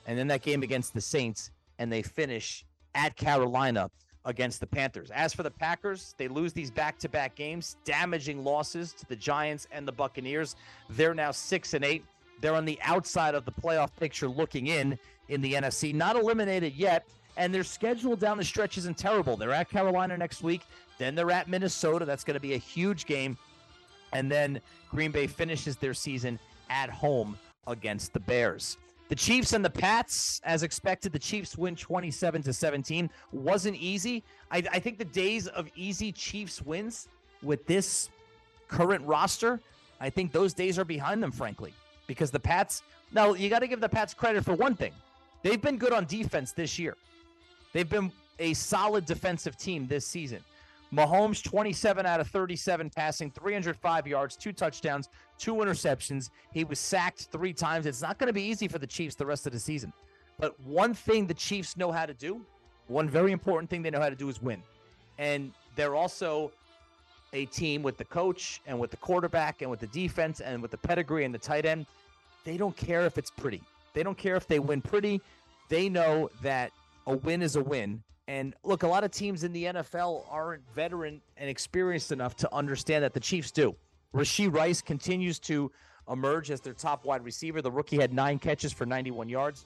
and 0.05 0.17
then 0.17 0.27
that 0.27 0.41
game 0.41 0.63
against 0.63 0.93
the 0.93 1.01
Saints, 1.01 1.51
and 1.79 1.91
they 1.91 2.01
finish 2.01 2.65
at 2.95 3.15
Carolina 3.15 3.89
against 4.25 4.59
the 4.59 4.67
Panthers. 4.67 5.09
As 5.11 5.33
for 5.33 5.43
the 5.43 5.51
Packers, 5.51 6.13
they 6.17 6.27
lose 6.27 6.53
these 6.53 6.69
back 6.69 6.97
to 6.99 7.09
back 7.09 7.35
games, 7.35 7.77
damaging 7.85 8.43
losses 8.43 8.93
to 8.93 9.05
the 9.05 9.15
Giants 9.15 9.67
and 9.71 9.87
the 9.87 9.91
Buccaneers. 9.91 10.55
They're 10.89 11.13
now 11.13 11.31
6 11.31 11.73
and 11.73 11.83
8. 11.83 12.03
They're 12.41 12.55
on 12.55 12.65
the 12.65 12.79
outside 12.83 13.35
of 13.35 13.45
the 13.45 13.51
playoff 13.51 13.89
picture 13.99 14.27
looking 14.27 14.67
in 14.67 14.99
in 15.29 15.41
the 15.41 15.53
NFC, 15.53 15.93
not 15.93 16.15
eliminated 16.15 16.73
yet. 16.75 17.05
And 17.37 17.53
their 17.53 17.63
schedule 17.63 18.15
down 18.15 18.37
the 18.37 18.43
stretch 18.43 18.77
isn't 18.77 18.97
terrible. 18.97 19.37
They're 19.37 19.53
at 19.53 19.69
Carolina 19.69 20.17
next 20.17 20.41
week. 20.41 20.61
Then 20.97 21.15
they're 21.15 21.31
at 21.31 21.47
Minnesota. 21.47 22.03
That's 22.03 22.23
going 22.23 22.33
to 22.33 22.39
be 22.39 22.53
a 22.53 22.57
huge 22.57 23.05
game. 23.05 23.37
And 24.13 24.31
then 24.31 24.61
Green 24.89 25.11
Bay 25.11 25.27
finishes 25.27 25.75
their 25.77 25.93
season 25.93 26.39
at 26.69 26.89
home 26.89 27.37
against 27.67 28.13
the 28.13 28.19
Bears. 28.19 28.77
The 29.09 29.15
Chiefs 29.15 29.53
and 29.53 29.63
the 29.63 29.69
Pats, 29.69 30.41
as 30.43 30.63
expected, 30.63 31.13
the 31.13 31.19
Chiefs 31.19 31.57
win 31.57 31.75
27 31.75 32.43
to 32.43 32.53
17. 32.53 33.09
Wasn't 33.31 33.77
easy. 33.77 34.23
I, 34.51 34.63
I, 34.71 34.79
think 34.79 34.97
the 34.97 35.05
days 35.05 35.47
of 35.47 35.69
easy 35.75 36.11
Chiefs 36.11 36.61
wins 36.61 37.07
with 37.41 37.65
this 37.67 38.09
current 38.67 39.05
roster, 39.05 39.61
I 40.01 40.09
think 40.09 40.33
those 40.33 40.53
days 40.53 40.77
are 40.77 40.83
behind 40.83 41.23
them, 41.23 41.31
frankly, 41.31 41.73
because 42.05 42.31
the 42.31 42.39
Pats. 42.39 42.83
Now, 43.13 43.33
you 43.33 43.49
got 43.49 43.59
to 43.59 43.67
give 43.67 43.79
the 43.79 43.87
Pats 43.87 44.13
credit 44.13 44.43
for 44.43 44.55
one 44.55 44.75
thing. 44.75 44.91
They've 45.41 45.61
been 45.61 45.77
good 45.77 45.93
on 45.93 46.05
defense 46.05 46.51
this 46.51 46.77
year. 46.77 46.97
They've 47.71 47.87
been 47.87 48.11
a 48.39 48.53
solid 48.53 49.05
defensive 49.05 49.55
team 49.55 49.87
this 49.87 50.05
season. 50.05 50.43
Mahomes, 50.93 51.43
27 51.43 52.05
out 52.05 52.19
of 52.19 52.27
37 52.29 52.89
passing, 52.89 53.31
305 53.31 54.07
yards, 54.07 54.37
two 54.37 54.53
touchdowns, 54.53 55.09
two 55.37 55.55
interceptions. 55.55 56.29
He 56.53 56.63
was 56.63 56.79
sacked 56.79 57.27
three 57.31 57.53
times. 57.53 57.85
It's 57.85 58.01
not 58.01 58.17
going 58.17 58.27
to 58.27 58.33
be 58.33 58.43
easy 58.43 58.67
for 58.67 58.79
the 58.79 58.87
Chiefs 58.87 59.15
the 59.15 59.25
rest 59.25 59.45
of 59.45 59.53
the 59.53 59.59
season. 59.59 59.91
But 60.39 60.57
one 60.61 60.93
thing 60.93 61.27
the 61.27 61.33
Chiefs 61.33 61.75
know 61.75 61.91
how 61.91 62.05
to 62.05 62.13
do, 62.13 62.41
one 62.87 63.09
very 63.09 63.31
important 63.31 63.69
thing 63.69 63.81
they 63.81 63.89
know 63.89 63.99
how 63.99 64.09
to 64.09 64.15
do 64.15 64.29
is 64.29 64.41
win. 64.41 64.63
And 65.17 65.51
they're 65.75 65.95
also 65.95 66.51
a 67.33 67.45
team 67.45 67.83
with 67.83 67.97
the 67.97 68.05
coach 68.05 68.61
and 68.65 68.79
with 68.79 68.91
the 68.91 68.97
quarterback 68.97 69.61
and 69.61 69.69
with 69.69 69.81
the 69.81 69.87
defense 69.87 70.39
and 70.39 70.61
with 70.61 70.71
the 70.71 70.77
pedigree 70.77 71.25
and 71.25 71.33
the 71.33 71.39
tight 71.39 71.65
end. 71.65 71.85
They 72.45 72.55
don't 72.55 72.75
care 72.77 73.05
if 73.05 73.17
it's 73.17 73.29
pretty. 73.29 73.61
They 73.93 74.03
don't 74.03 74.17
care 74.17 74.37
if 74.37 74.47
they 74.47 74.59
win 74.59 74.81
pretty. 74.81 75.19
They 75.67 75.89
know 75.89 76.29
that 76.41 76.71
a 77.07 77.15
win 77.17 77.41
is 77.41 77.57
a 77.57 77.63
win 77.63 78.01
and 78.27 78.55
look, 78.63 78.83
a 78.83 78.87
lot 78.87 79.03
of 79.03 79.11
teams 79.11 79.43
in 79.43 79.53
the 79.53 79.65
NFL 79.65 80.25
aren't 80.29 80.61
veteran 80.73 81.21
and 81.37 81.49
experienced 81.49 82.11
enough 82.11 82.35
to 82.37 82.53
understand 82.53 83.03
that 83.03 83.13
the 83.13 83.19
Chiefs 83.19 83.51
do. 83.51 83.75
Rashee 84.13 84.53
Rice 84.53 84.81
continues 84.81 85.39
to 85.39 85.71
emerge 86.09 86.51
as 86.51 86.61
their 86.61 86.73
top 86.73 87.05
wide 87.05 87.23
receiver. 87.23 87.61
The 87.61 87.71
rookie 87.71 87.97
had 87.97 88.13
nine 88.13 88.39
catches 88.39 88.73
for 88.73 88.85
91 88.85 89.29
yards. 89.29 89.65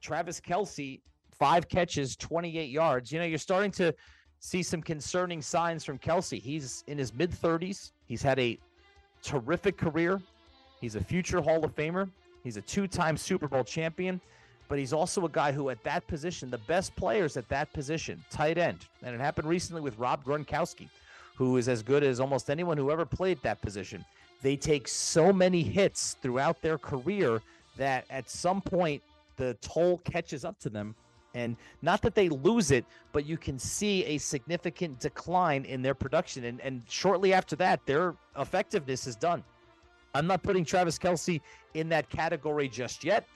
Travis 0.00 0.40
Kelce, 0.40 1.00
five 1.32 1.68
catches, 1.68 2.16
28 2.16 2.70
yards. 2.70 3.10
You 3.10 3.18
know, 3.18 3.24
you're 3.24 3.38
starting 3.38 3.72
to 3.72 3.94
see 4.38 4.62
some 4.62 4.82
concerning 4.82 5.42
signs 5.42 5.84
from 5.84 5.98
Kelce. 5.98 6.40
He's 6.40 6.84
in 6.86 6.98
his 6.98 7.12
mid 7.12 7.30
30s. 7.32 7.92
He's 8.06 8.22
had 8.22 8.38
a 8.38 8.58
terrific 9.22 9.76
career. 9.76 10.20
He's 10.80 10.94
a 10.94 11.02
future 11.02 11.40
Hall 11.40 11.64
of 11.64 11.74
Famer. 11.74 12.08
He's 12.44 12.56
a 12.56 12.62
two 12.62 12.86
time 12.86 13.16
Super 13.16 13.48
Bowl 13.48 13.64
champion 13.64 14.20
but 14.68 14.78
he's 14.78 14.92
also 14.92 15.24
a 15.24 15.28
guy 15.28 15.52
who, 15.52 15.70
at 15.70 15.82
that 15.84 16.06
position, 16.06 16.50
the 16.50 16.58
best 16.58 16.94
players 16.96 17.36
at 17.36 17.48
that 17.48 17.72
position, 17.72 18.22
tight 18.30 18.58
end, 18.58 18.86
and 19.02 19.14
it 19.14 19.20
happened 19.20 19.48
recently 19.48 19.80
with 19.80 19.98
Rob 19.98 20.24
Gronkowski, 20.24 20.88
who 21.36 21.56
is 21.56 21.68
as 21.68 21.82
good 21.82 22.02
as 22.02 22.20
almost 22.20 22.50
anyone 22.50 22.76
who 22.76 22.90
ever 22.90 23.04
played 23.04 23.40
that 23.42 23.60
position. 23.62 24.04
They 24.42 24.56
take 24.56 24.88
so 24.88 25.32
many 25.32 25.62
hits 25.62 26.16
throughout 26.20 26.60
their 26.62 26.78
career 26.78 27.40
that 27.76 28.04
at 28.10 28.28
some 28.28 28.60
point 28.60 29.02
the 29.36 29.54
toll 29.60 29.98
catches 29.98 30.44
up 30.44 30.58
to 30.60 30.70
them. 30.70 30.94
And 31.34 31.56
not 31.82 32.00
that 32.02 32.14
they 32.14 32.30
lose 32.30 32.70
it, 32.70 32.86
but 33.12 33.26
you 33.26 33.36
can 33.36 33.58
see 33.58 34.04
a 34.04 34.18
significant 34.18 34.98
decline 35.00 35.66
in 35.66 35.82
their 35.82 35.94
production. 35.94 36.44
And, 36.44 36.60
and 36.62 36.82
shortly 36.88 37.34
after 37.34 37.54
that, 37.56 37.84
their 37.84 38.14
effectiveness 38.38 39.06
is 39.06 39.16
done. 39.16 39.44
I'm 40.14 40.26
not 40.26 40.42
putting 40.42 40.64
Travis 40.64 40.98
Kelce 40.98 41.42
in 41.74 41.90
that 41.90 42.08
category 42.08 42.68
just 42.68 43.04
yet 43.04 43.26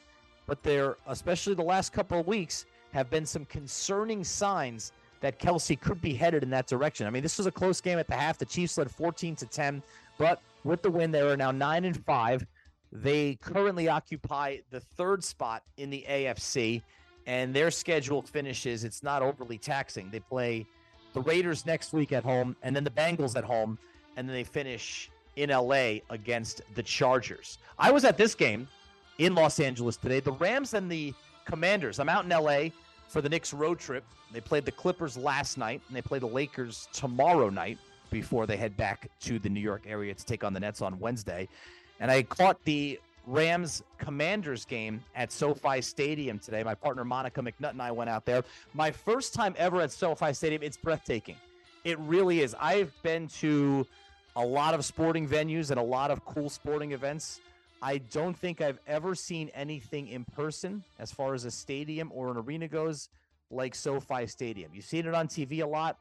but 0.50 0.64
there, 0.64 0.96
especially 1.06 1.54
the 1.54 1.62
last 1.62 1.92
couple 1.92 2.18
of 2.18 2.26
weeks, 2.26 2.66
have 2.92 3.08
been 3.08 3.24
some 3.24 3.44
concerning 3.44 4.24
signs 4.24 4.90
that 5.20 5.38
Kelce 5.38 5.80
could 5.80 6.02
be 6.02 6.12
headed 6.12 6.42
in 6.42 6.50
that 6.50 6.66
direction. 6.66 7.06
I 7.06 7.10
mean, 7.10 7.22
this 7.22 7.38
was 7.38 7.46
a 7.46 7.52
close 7.52 7.80
game 7.80 8.00
at 8.00 8.08
the 8.08 8.16
half. 8.16 8.36
The 8.36 8.46
Chiefs 8.46 8.76
led 8.76 8.90
14 8.90 9.36
to 9.36 9.46
10, 9.46 9.80
but 10.18 10.42
with 10.64 10.82
the 10.82 10.90
win, 10.90 11.12
they 11.12 11.20
are 11.20 11.36
now 11.36 11.52
nine 11.52 11.84
and 11.84 12.04
five. 12.04 12.44
They 12.90 13.36
currently 13.36 13.88
occupy 13.88 14.56
the 14.70 14.80
third 14.80 15.22
spot 15.22 15.62
in 15.76 15.88
the 15.88 16.04
AFC, 16.10 16.82
and 17.28 17.54
their 17.54 17.70
schedule 17.70 18.20
finishes. 18.20 18.82
It's 18.82 19.04
not 19.04 19.22
overly 19.22 19.56
taxing. 19.56 20.10
They 20.10 20.18
play 20.18 20.66
the 21.12 21.20
Raiders 21.20 21.64
next 21.64 21.92
week 21.92 22.10
at 22.10 22.24
home, 22.24 22.56
and 22.64 22.74
then 22.74 22.82
the 22.82 22.90
Bengals 22.90 23.36
at 23.36 23.44
home, 23.44 23.78
and 24.16 24.28
then 24.28 24.34
they 24.34 24.42
finish 24.42 25.12
in 25.36 25.50
LA 25.50 25.98
against 26.10 26.62
the 26.74 26.82
Chargers. 26.82 27.58
I 27.78 27.92
was 27.92 28.04
at 28.04 28.16
this 28.16 28.34
game 28.34 28.66
in 29.20 29.34
Los 29.34 29.60
Angeles 29.60 29.98
today. 29.98 30.18
The 30.20 30.32
Rams 30.32 30.72
and 30.72 30.90
the 30.90 31.12
Commanders. 31.44 31.98
I'm 31.98 32.08
out 32.08 32.24
in 32.24 32.30
LA 32.30 32.70
for 33.06 33.20
the 33.20 33.28
Knicks 33.28 33.52
road 33.52 33.78
trip. 33.78 34.02
They 34.32 34.40
played 34.40 34.64
the 34.64 34.72
Clippers 34.72 35.16
last 35.16 35.58
night, 35.58 35.82
and 35.86 35.96
they 35.96 36.00
play 36.00 36.18
the 36.18 36.26
Lakers 36.26 36.88
tomorrow 36.92 37.50
night 37.50 37.78
before 38.10 38.46
they 38.46 38.56
head 38.56 38.76
back 38.78 39.10
to 39.20 39.38
the 39.38 39.48
New 39.48 39.60
York 39.60 39.82
area 39.86 40.14
to 40.14 40.24
take 40.24 40.42
on 40.42 40.54
the 40.54 40.60
Nets 40.60 40.80
on 40.80 40.98
Wednesday. 40.98 41.48
And 42.00 42.10
I 42.10 42.22
caught 42.22 42.64
the 42.64 42.98
Rams 43.26 43.82
Commanders 43.98 44.64
game 44.64 45.04
at 45.14 45.30
SoFi 45.30 45.82
Stadium 45.82 46.38
today. 46.38 46.62
My 46.62 46.74
partner 46.74 47.04
Monica 47.04 47.42
McNutt 47.42 47.70
and 47.70 47.82
I 47.82 47.92
went 47.92 48.08
out 48.08 48.24
there. 48.24 48.42
My 48.72 48.90
first 48.90 49.34
time 49.34 49.54
ever 49.58 49.82
at 49.82 49.92
SoFi 49.92 50.32
Stadium. 50.32 50.62
It's 50.62 50.78
breathtaking. 50.78 51.36
It 51.84 51.98
really 51.98 52.40
is. 52.40 52.56
I've 52.58 52.90
been 53.02 53.28
to 53.28 53.86
a 54.36 54.44
lot 54.44 54.72
of 54.72 54.82
sporting 54.82 55.28
venues 55.28 55.70
and 55.70 55.78
a 55.78 55.82
lot 55.82 56.10
of 56.10 56.24
cool 56.24 56.48
sporting 56.48 56.92
events 56.92 57.40
I 57.82 57.98
don't 57.98 58.36
think 58.36 58.60
I've 58.60 58.78
ever 58.86 59.14
seen 59.14 59.50
anything 59.54 60.08
in 60.08 60.24
person 60.24 60.84
as 60.98 61.10
far 61.10 61.34
as 61.34 61.44
a 61.44 61.50
stadium 61.50 62.10
or 62.14 62.30
an 62.30 62.36
arena 62.36 62.68
goes 62.68 63.08
like 63.50 63.74
SoFi 63.74 64.26
Stadium. 64.26 64.70
You've 64.74 64.84
seen 64.84 65.06
it 65.06 65.14
on 65.14 65.28
TV 65.28 65.62
a 65.62 65.66
lot. 65.66 65.98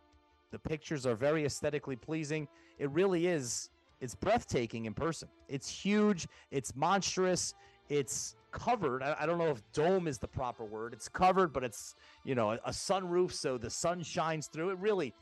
The 0.51 0.59
pictures 0.59 1.05
are 1.05 1.15
very 1.15 1.45
aesthetically 1.45 1.95
pleasing. 1.95 2.47
It 2.79 2.89
really 2.91 3.27
is. 3.27 3.69
It's 4.01 4.15
breathtaking 4.15 4.85
in 4.85 4.93
person. 4.93 5.29
It's 5.47 5.69
huge. 5.69 6.27
It's 6.51 6.75
monstrous. 6.75 7.53
It's 7.87 8.35
covered. 8.51 9.03
I, 9.03 9.25
don't 9.25 9.37
know 9.37 9.49
if 9.49 9.61
dome 9.73 10.07
is 10.07 10.17
the 10.17 10.27
proper 10.27 10.63
word. 10.63 10.93
It's 10.93 11.07
covered, 11.07 11.53
but 11.53 11.63
it's 11.63 11.95
you 12.23 12.35
know 12.35 12.51
a, 12.51 12.55
a 12.65 12.71
sunroof, 12.71 13.31
so 13.31 13.57
the 13.57 13.69
sun 13.69 14.03
shines 14.03 14.47
through. 14.47 14.71
It 14.71 14.77
really, 14.79 15.13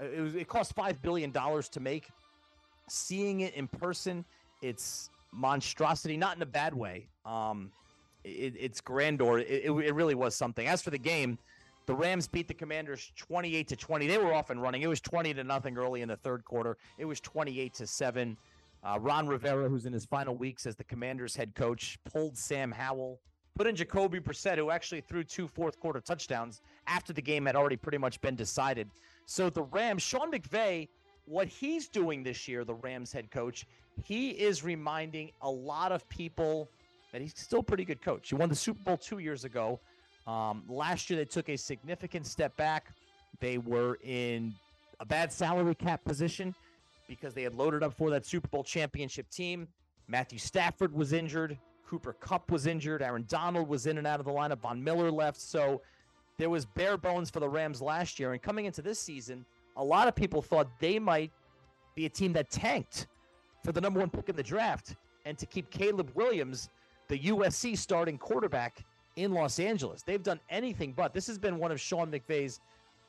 it 0.00 0.20
was. 0.20 0.34
It 0.34 0.48
cost 0.48 0.74
five 0.74 1.00
billion 1.02 1.30
dollars 1.30 1.68
to 1.70 1.80
make. 1.80 2.08
Seeing 2.88 3.40
it 3.40 3.54
in 3.54 3.66
person, 3.66 4.24
it's 4.60 5.10
monstrosity, 5.34 6.16
not 6.16 6.36
in 6.36 6.42
a 6.42 6.46
bad 6.46 6.74
way. 6.74 7.08
Um, 7.24 7.72
it, 8.24 8.54
it's 8.58 8.80
grandeur. 8.80 9.40
It, 9.40 9.66
it, 9.66 9.94
really 9.94 10.14
was 10.14 10.34
something. 10.34 10.66
As 10.66 10.80
for 10.80 10.90
the 10.90 10.98
game, 10.98 11.38
the 11.86 11.94
Rams 11.94 12.26
beat 12.26 12.48
the 12.48 12.54
Commanders 12.54 13.12
28 13.16 13.68
to 13.68 13.76
20. 13.76 14.06
They 14.06 14.18
were 14.18 14.32
off 14.32 14.50
and 14.50 14.60
running. 14.60 14.82
It 14.82 14.86
was 14.86 15.00
20 15.00 15.34
to 15.34 15.44
nothing 15.44 15.76
early 15.76 16.02
in 16.02 16.08
the 16.08 16.16
third 16.16 16.44
quarter. 16.44 16.78
It 16.98 17.04
was 17.04 17.20
28 17.20 17.74
to 17.74 17.86
7. 17.86 18.36
Uh, 18.82 18.98
Ron 19.00 19.26
Rivera, 19.26 19.68
who's 19.68 19.86
in 19.86 19.92
his 19.92 20.04
final 20.04 20.34
weeks 20.34 20.66
as 20.66 20.76
the 20.76 20.84
Commanders 20.84 21.34
head 21.34 21.54
coach, 21.54 21.98
pulled 22.04 22.36
Sam 22.36 22.70
Howell, 22.70 23.20
put 23.56 23.66
in 23.66 23.76
Jacoby 23.76 24.20
Brissett, 24.20 24.56
who 24.56 24.70
actually 24.70 25.00
threw 25.00 25.24
two 25.24 25.48
fourth 25.48 25.78
quarter 25.80 26.00
touchdowns 26.00 26.60
after 26.86 27.12
the 27.12 27.22
game 27.22 27.46
had 27.46 27.56
already 27.56 27.76
pretty 27.76 27.98
much 27.98 28.20
been 28.20 28.36
decided. 28.36 28.90
So 29.26 29.48
the 29.48 29.62
Rams, 29.62 30.02
Sean 30.02 30.30
McVay, 30.30 30.88
what 31.26 31.48
he's 31.48 31.88
doing 31.88 32.22
this 32.22 32.46
year, 32.48 32.64
the 32.64 32.74
Rams 32.74 33.12
head 33.12 33.30
coach, 33.30 33.66
he 34.04 34.30
is 34.30 34.64
reminding 34.64 35.30
a 35.42 35.50
lot 35.50 35.92
of 35.92 36.08
people 36.08 36.68
that 37.12 37.20
he's 37.20 37.34
still 37.36 37.60
a 37.60 37.62
pretty 37.62 37.84
good 37.84 38.02
coach. 38.02 38.28
He 38.28 38.34
won 38.34 38.48
the 38.48 38.56
Super 38.56 38.82
Bowl 38.82 38.96
two 38.96 39.18
years 39.18 39.44
ago. 39.44 39.78
Um, 40.26 40.64
last 40.68 41.08
year, 41.08 41.18
they 41.18 41.24
took 41.24 41.48
a 41.48 41.56
significant 41.56 42.26
step 42.26 42.56
back. 42.56 42.92
They 43.40 43.58
were 43.58 43.98
in 44.02 44.54
a 45.00 45.06
bad 45.06 45.32
salary 45.32 45.74
cap 45.74 46.02
position 46.04 46.54
because 47.08 47.34
they 47.34 47.42
had 47.42 47.54
loaded 47.54 47.82
up 47.82 47.94
for 47.96 48.10
that 48.10 48.26
Super 48.26 48.48
Bowl 48.48 48.64
championship 48.64 49.30
team. 49.30 49.68
Matthew 50.08 50.38
Stafford 50.38 50.92
was 50.92 51.12
injured. 51.12 51.58
Cooper 51.86 52.14
Kupp 52.14 52.50
was 52.50 52.66
injured. 52.66 53.02
Aaron 53.02 53.26
Donald 53.28 53.68
was 53.68 53.86
in 53.86 53.98
and 53.98 54.06
out 54.06 54.18
of 54.18 54.26
the 54.26 54.32
lineup. 54.32 54.58
Von 54.58 54.82
Miller 54.82 55.10
left. 55.10 55.40
So 55.40 55.82
there 56.38 56.50
was 56.50 56.64
bare 56.64 56.96
bones 56.96 57.30
for 57.30 57.40
the 57.40 57.48
Rams 57.48 57.80
last 57.80 58.18
year. 58.18 58.32
And 58.32 58.42
coming 58.42 58.64
into 58.64 58.82
this 58.82 58.98
season, 58.98 59.44
a 59.76 59.84
lot 59.84 60.08
of 60.08 60.14
people 60.14 60.42
thought 60.42 60.68
they 60.78 60.98
might 60.98 61.32
be 61.94 62.06
a 62.06 62.08
team 62.10 62.32
that 62.32 62.50
tanked 62.50 63.06
for 63.64 63.72
the 63.72 63.80
number 63.80 64.00
one 64.00 64.10
pick 64.10 64.28
in 64.28 64.36
the 64.36 64.42
draft 64.42 64.96
and 65.24 65.38
to 65.38 65.46
keep 65.46 65.70
Caleb 65.70 66.10
Williams, 66.14 66.68
the 67.08 67.18
USC 67.18 67.76
starting 67.76 68.18
quarterback, 68.18 68.84
in 69.16 69.32
Los 69.32 69.58
Angeles. 69.58 70.02
They've 70.02 70.22
done 70.22 70.40
anything 70.50 70.92
but. 70.92 71.14
This 71.14 71.26
has 71.26 71.38
been 71.38 71.58
one 71.58 71.70
of 71.70 71.80
Sean 71.80 72.10
McVay's 72.10 72.60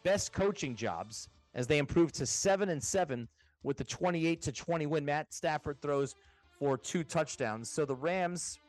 best 0.03 0.33
coaching 0.33 0.75
jobs 0.75 1.29
as 1.55 1.67
they 1.67 1.77
improved 1.77 2.15
to 2.15 2.25
7 2.25 2.69
and 2.69 2.81
7 2.81 3.27
with 3.63 3.77
the 3.77 3.83
28 3.83 4.41
to 4.43 4.51
20 4.51 4.85
win. 4.85 5.05
Matt 5.05 5.33
Stafford 5.33 5.81
throws 5.81 6.15
for 6.59 6.77
two 6.77 7.03
touchdowns. 7.03 7.69
So 7.69 7.85
the 7.85 7.95
Rams 7.95 8.59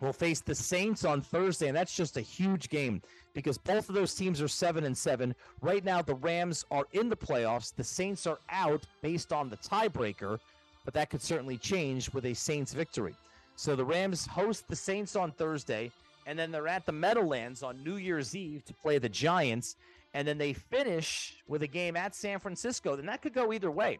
will 0.00 0.12
face 0.12 0.40
the 0.40 0.54
Saints 0.54 1.04
on 1.04 1.20
Thursday 1.20 1.68
and 1.68 1.76
that's 1.76 1.94
just 1.94 2.16
a 2.16 2.22
huge 2.22 2.68
game 2.68 3.02
because 3.34 3.58
both 3.58 3.88
of 3.88 3.94
those 3.94 4.14
teams 4.14 4.40
are 4.40 4.48
7 4.48 4.84
and 4.84 4.96
7. 4.96 5.34
Right 5.60 5.84
now 5.84 6.02
the 6.02 6.14
Rams 6.14 6.64
are 6.70 6.86
in 6.92 7.08
the 7.08 7.16
playoffs. 7.16 7.74
The 7.74 7.84
Saints 7.84 8.26
are 8.26 8.38
out 8.50 8.86
based 9.02 9.32
on 9.32 9.48
the 9.48 9.56
tiebreaker, 9.58 10.38
but 10.84 10.94
that 10.94 11.10
could 11.10 11.22
certainly 11.22 11.58
change 11.58 12.12
with 12.12 12.24
a 12.24 12.34
Saints 12.34 12.72
victory. 12.72 13.14
So 13.56 13.76
the 13.76 13.84
Rams 13.84 14.26
host 14.26 14.66
the 14.68 14.76
Saints 14.76 15.16
on 15.16 15.32
Thursday 15.32 15.92
and 16.26 16.38
then 16.38 16.50
they're 16.50 16.68
at 16.68 16.86
the 16.86 16.92
Meadowlands 16.92 17.62
on 17.62 17.82
New 17.82 17.96
Year's 17.96 18.36
Eve 18.36 18.64
to 18.66 18.74
play 18.74 18.98
the 18.98 19.08
Giants, 19.08 19.76
and 20.14 20.26
then 20.26 20.38
they 20.38 20.52
finish 20.52 21.42
with 21.48 21.62
a 21.62 21.66
game 21.66 21.96
at 21.96 22.14
San 22.14 22.38
Francisco. 22.38 22.96
Then 22.96 23.06
that 23.06 23.22
could 23.22 23.34
go 23.34 23.52
either 23.52 23.70
way 23.70 23.98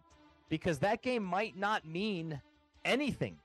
because 0.48 0.78
that 0.78 1.02
game 1.02 1.24
might 1.24 1.56
not 1.56 1.86
mean 1.86 2.40
anything 2.84 3.36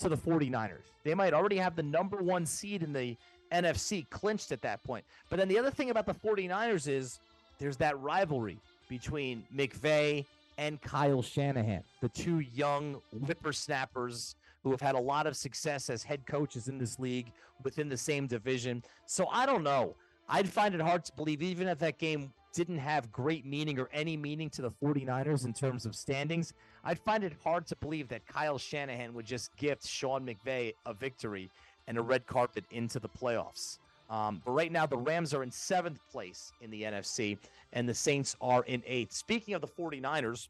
to 0.00 0.08
the 0.08 0.16
49ers. 0.16 0.82
They 1.04 1.14
might 1.14 1.32
already 1.32 1.56
have 1.56 1.76
the 1.76 1.82
number 1.82 2.18
one 2.18 2.44
seed 2.44 2.82
in 2.82 2.92
the 2.92 3.16
NFC 3.52 4.08
clinched 4.10 4.52
at 4.52 4.62
that 4.62 4.82
point. 4.84 5.04
But 5.28 5.38
then 5.38 5.48
the 5.48 5.58
other 5.58 5.70
thing 5.70 5.90
about 5.90 6.06
the 6.06 6.14
49ers 6.14 6.88
is 6.88 7.20
there's 7.58 7.76
that 7.78 7.98
rivalry 8.00 8.58
between 8.88 9.44
McVay 9.54 10.24
and 10.58 10.80
Kyle 10.82 11.22
Shanahan, 11.22 11.82
the 12.00 12.08
two 12.08 12.40
young 12.40 13.00
whippersnappers 13.26 14.34
who 14.62 14.70
have 14.70 14.80
had 14.80 14.94
a 14.94 15.00
lot 15.00 15.26
of 15.26 15.36
success 15.36 15.88
as 15.88 16.02
head 16.02 16.26
coaches 16.26 16.68
in 16.68 16.76
this 16.76 16.98
league 16.98 17.32
within 17.64 17.88
the 17.88 17.96
same 17.96 18.26
division. 18.26 18.82
So 19.06 19.26
I 19.30 19.46
don't 19.46 19.62
know. 19.62 19.94
I'd 20.28 20.48
find 20.48 20.74
it 20.74 20.80
hard 20.80 21.04
to 21.06 21.12
believe, 21.16 21.42
even 21.42 21.66
if 21.66 21.78
that 21.78 21.98
game 21.98 22.32
didn't 22.52 22.78
have 22.78 23.12
great 23.12 23.46
meaning 23.46 23.78
or 23.78 23.88
any 23.92 24.16
meaning 24.16 24.50
to 24.50 24.62
the 24.62 24.70
49ers 24.70 25.44
in 25.44 25.52
terms 25.52 25.86
of 25.86 25.94
standings, 25.94 26.52
I'd 26.84 26.98
find 26.98 27.24
it 27.24 27.32
hard 27.42 27.66
to 27.68 27.76
believe 27.76 28.08
that 28.08 28.26
Kyle 28.26 28.58
Shanahan 28.58 29.14
would 29.14 29.26
just 29.26 29.54
gift 29.56 29.86
Sean 29.86 30.26
McVay 30.26 30.74
a 30.86 30.94
victory 30.94 31.50
and 31.86 31.98
a 31.98 32.02
red 32.02 32.26
carpet 32.26 32.64
into 32.70 32.98
the 32.98 33.08
playoffs. 33.08 33.78
Um, 34.08 34.42
but 34.44 34.52
right 34.52 34.72
now, 34.72 34.86
the 34.86 34.96
Rams 34.96 35.32
are 35.34 35.42
in 35.42 35.52
seventh 35.52 36.00
place 36.10 36.52
in 36.60 36.70
the 36.70 36.82
NFC, 36.82 37.38
and 37.72 37.88
the 37.88 37.94
Saints 37.94 38.36
are 38.40 38.64
in 38.64 38.82
eighth. 38.86 39.12
Speaking 39.12 39.54
of 39.54 39.60
the 39.60 39.68
49ers, 39.68 40.48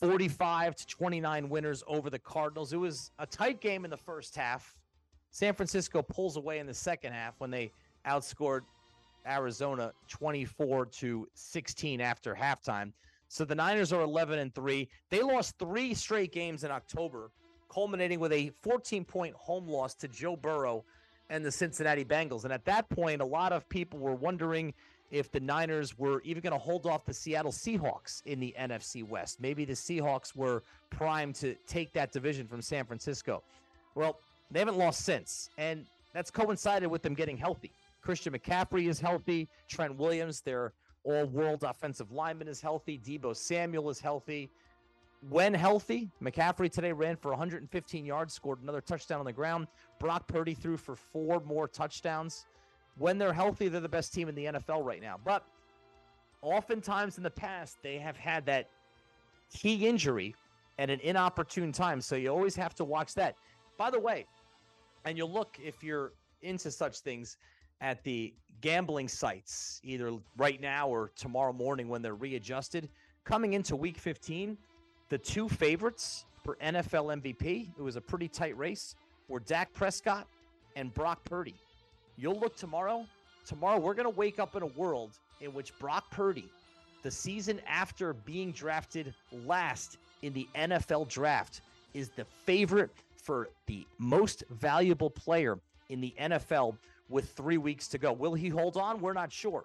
45 0.00 0.76
to 0.76 0.86
29 0.86 1.48
winners 1.48 1.84
over 1.86 2.08
the 2.08 2.18
Cardinals. 2.18 2.72
It 2.72 2.78
was 2.78 3.10
a 3.18 3.26
tight 3.26 3.60
game 3.60 3.84
in 3.84 3.90
the 3.90 3.96
first 3.96 4.34
half. 4.34 4.74
San 5.30 5.54
Francisco 5.54 6.02
pulls 6.02 6.36
away 6.36 6.58
in 6.58 6.66
the 6.66 6.74
second 6.74 7.12
half 7.12 7.34
when 7.38 7.50
they 7.50 7.70
outscored 8.06 8.62
Arizona 9.30 9.92
24 10.08 10.86
to 10.86 11.28
16 11.34 12.00
after 12.00 12.34
halftime. 12.34 12.92
So 13.28 13.44
the 13.44 13.54
Niners 13.54 13.92
are 13.92 14.02
11 14.02 14.40
and 14.40 14.54
3. 14.54 14.88
They 15.08 15.22
lost 15.22 15.58
3 15.58 15.94
straight 15.94 16.32
games 16.32 16.64
in 16.64 16.70
October, 16.70 17.30
culminating 17.72 18.18
with 18.18 18.32
a 18.32 18.50
14-point 18.64 19.34
home 19.36 19.68
loss 19.68 19.94
to 19.94 20.08
Joe 20.08 20.34
Burrow 20.36 20.84
and 21.30 21.44
the 21.44 21.52
Cincinnati 21.52 22.04
Bengals. 22.04 22.42
And 22.42 22.52
at 22.52 22.64
that 22.64 22.88
point, 22.88 23.22
a 23.22 23.24
lot 23.24 23.52
of 23.52 23.68
people 23.68 24.00
were 24.00 24.16
wondering 24.16 24.74
if 25.12 25.30
the 25.30 25.40
Niners 25.40 25.96
were 25.98 26.20
even 26.22 26.42
going 26.42 26.52
to 26.52 26.58
hold 26.58 26.86
off 26.86 27.04
the 27.04 27.14
Seattle 27.14 27.52
Seahawks 27.52 28.24
in 28.26 28.40
the 28.40 28.54
NFC 28.58 29.06
West. 29.06 29.40
Maybe 29.40 29.64
the 29.64 29.74
Seahawks 29.74 30.34
were 30.34 30.62
primed 30.90 31.36
to 31.36 31.54
take 31.66 31.92
that 31.92 32.12
division 32.12 32.46
from 32.48 32.62
San 32.62 32.84
Francisco. 32.84 33.42
Well, 33.94 34.18
they 34.50 34.58
haven't 34.58 34.78
lost 34.78 35.04
since, 35.04 35.50
and 35.58 35.84
that's 36.12 36.30
coincided 36.30 36.88
with 36.88 37.02
them 37.02 37.14
getting 37.14 37.36
healthy. 37.36 37.70
Christian 38.00 38.32
McCaffrey 38.32 38.88
is 38.88 39.00
healthy. 39.00 39.48
Trent 39.68 39.96
Williams, 39.96 40.40
their 40.40 40.72
all 41.04 41.26
world 41.26 41.64
offensive 41.64 42.12
lineman, 42.12 42.48
is 42.48 42.60
healthy. 42.60 42.98
Deebo 42.98 43.36
Samuel 43.36 43.90
is 43.90 44.00
healthy. 44.00 44.50
When 45.28 45.52
healthy, 45.52 46.10
McCaffrey 46.22 46.70
today 46.70 46.92
ran 46.92 47.16
for 47.16 47.30
115 47.30 48.06
yards, 48.06 48.32
scored 48.32 48.62
another 48.62 48.80
touchdown 48.80 49.18
on 49.18 49.26
the 49.26 49.32
ground. 49.32 49.66
Brock 49.98 50.26
Purdy 50.26 50.54
threw 50.54 50.78
for 50.78 50.96
four 50.96 51.42
more 51.44 51.68
touchdowns 51.68 52.46
when 53.00 53.16
they're 53.16 53.32
healthy, 53.32 53.68
they're 53.68 53.80
the 53.80 53.88
best 53.88 54.12
team 54.12 54.28
in 54.28 54.34
the 54.34 54.44
NFL 54.44 54.84
right 54.84 55.00
now. 55.00 55.16
But 55.24 55.44
oftentimes 56.42 57.16
in 57.16 57.22
the 57.22 57.30
past, 57.30 57.78
they 57.82 57.98
have 57.98 58.16
had 58.16 58.44
that 58.46 58.68
key 59.52 59.86
injury 59.86 60.34
at 60.78 60.90
an 60.90 61.00
inopportune 61.00 61.72
time. 61.72 62.00
So 62.02 62.16
you 62.16 62.28
always 62.28 62.54
have 62.56 62.74
to 62.76 62.84
watch 62.84 63.14
that. 63.14 63.36
By 63.78 63.90
the 63.90 63.98
way, 63.98 64.26
and 65.06 65.16
you'll 65.16 65.32
look 65.32 65.58
if 65.62 65.82
you're 65.82 66.12
into 66.42 66.70
such 66.70 67.00
things 67.00 67.38
at 67.80 68.02
the 68.04 68.34
gambling 68.60 69.08
sites, 69.08 69.80
either 69.84 70.12
right 70.36 70.60
now 70.60 70.88
or 70.88 71.10
tomorrow 71.16 71.52
morning 71.52 71.88
when 71.88 72.02
they're 72.02 72.14
readjusted. 72.14 72.88
Coming 73.24 73.54
into 73.54 73.76
week 73.76 73.98
15, 73.98 74.56
the 75.08 75.18
two 75.18 75.48
favorites 75.48 76.24
for 76.44 76.56
NFL 76.56 77.20
MVP, 77.20 77.70
it 77.78 77.82
was 77.82 77.96
a 77.96 78.00
pretty 78.00 78.28
tight 78.28 78.56
race, 78.56 78.94
were 79.28 79.40
Dak 79.40 79.72
Prescott 79.72 80.26
and 80.76 80.92
Brock 80.92 81.24
Purdy. 81.24 81.54
You'll 82.16 82.38
look 82.38 82.56
tomorrow. 82.56 83.06
Tomorrow, 83.46 83.78
we're 83.78 83.94
going 83.94 84.10
to 84.10 84.16
wake 84.16 84.38
up 84.38 84.56
in 84.56 84.62
a 84.62 84.66
world 84.66 85.18
in 85.40 85.52
which 85.54 85.76
Brock 85.78 86.10
Purdy, 86.10 86.48
the 87.02 87.10
season 87.10 87.60
after 87.66 88.12
being 88.12 88.52
drafted 88.52 89.14
last 89.46 89.98
in 90.22 90.32
the 90.32 90.46
NFL 90.54 91.08
draft, 91.08 91.62
is 91.94 92.10
the 92.10 92.24
favorite 92.24 92.90
for 93.22 93.48
the 93.66 93.86
most 93.98 94.44
valuable 94.50 95.10
player 95.10 95.58
in 95.88 96.00
the 96.00 96.14
NFL 96.20 96.76
with 97.10 97.30
three 97.32 97.58
weeks 97.58 97.88
to 97.88 97.98
go. 97.98 98.12
Will 98.12 98.34
he 98.34 98.48
hold 98.48 98.76
on? 98.76 99.00
We're 99.00 99.12
not 99.12 99.32
sure. 99.32 99.64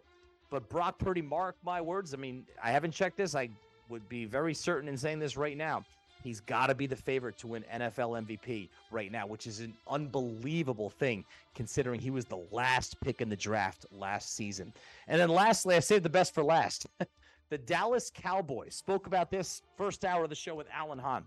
But 0.50 0.68
Brock 0.70 1.00
Purdy, 1.00 1.22
mark 1.22 1.56
my 1.64 1.80
words. 1.80 2.14
I 2.14 2.18
mean, 2.18 2.46
I 2.62 2.72
haven't 2.72 2.92
checked 2.92 3.18
this. 3.18 3.36
I 3.36 3.50
would 3.90 4.08
be 4.10 4.26
very 4.26 4.54
certain 4.54 4.90
in 4.90 4.98
saying 4.98 5.20
this 5.20 5.38
right 5.38 5.58
now. 5.58 5.84
He's 6.24 6.40
got 6.40 6.68
to 6.68 6.76
be 6.76 6.88
the 6.88 6.96
favorite 6.96 7.38
to 7.38 7.48
win 7.48 7.64
NFL 7.72 8.26
MVP 8.26 8.70
right 8.90 9.12
now, 9.12 9.28
which 9.28 9.46
is 9.46 9.60
an 9.60 9.76
unbelievable 9.88 10.90
thing 10.90 11.24
considering 11.54 12.00
he 12.00 12.10
was 12.10 12.26
the 12.26 12.44
last 12.52 13.00
pick 13.00 13.22
in 13.22 13.30
the 13.30 13.36
draft 13.36 13.86
last 13.92 14.36
season. 14.36 14.74
And 15.08 15.22
then 15.22 15.30
lastly, 15.30 15.76
I 15.76 15.80
saved 15.80 16.04
the 16.04 16.10
best 16.10 16.34
for 16.34 16.44
last. 16.44 16.88
the 17.50 17.60
Dallas 17.60 18.12
Cowboys 18.12 18.74
spoke 18.74 19.06
about 19.06 19.30
this 19.30 19.62
first 19.78 20.04
hour 20.04 20.24
of 20.24 20.30
the 20.30 20.36
show 20.36 20.56
with 20.56 20.66
Alan 20.74 20.98
Hahn. 20.98 21.26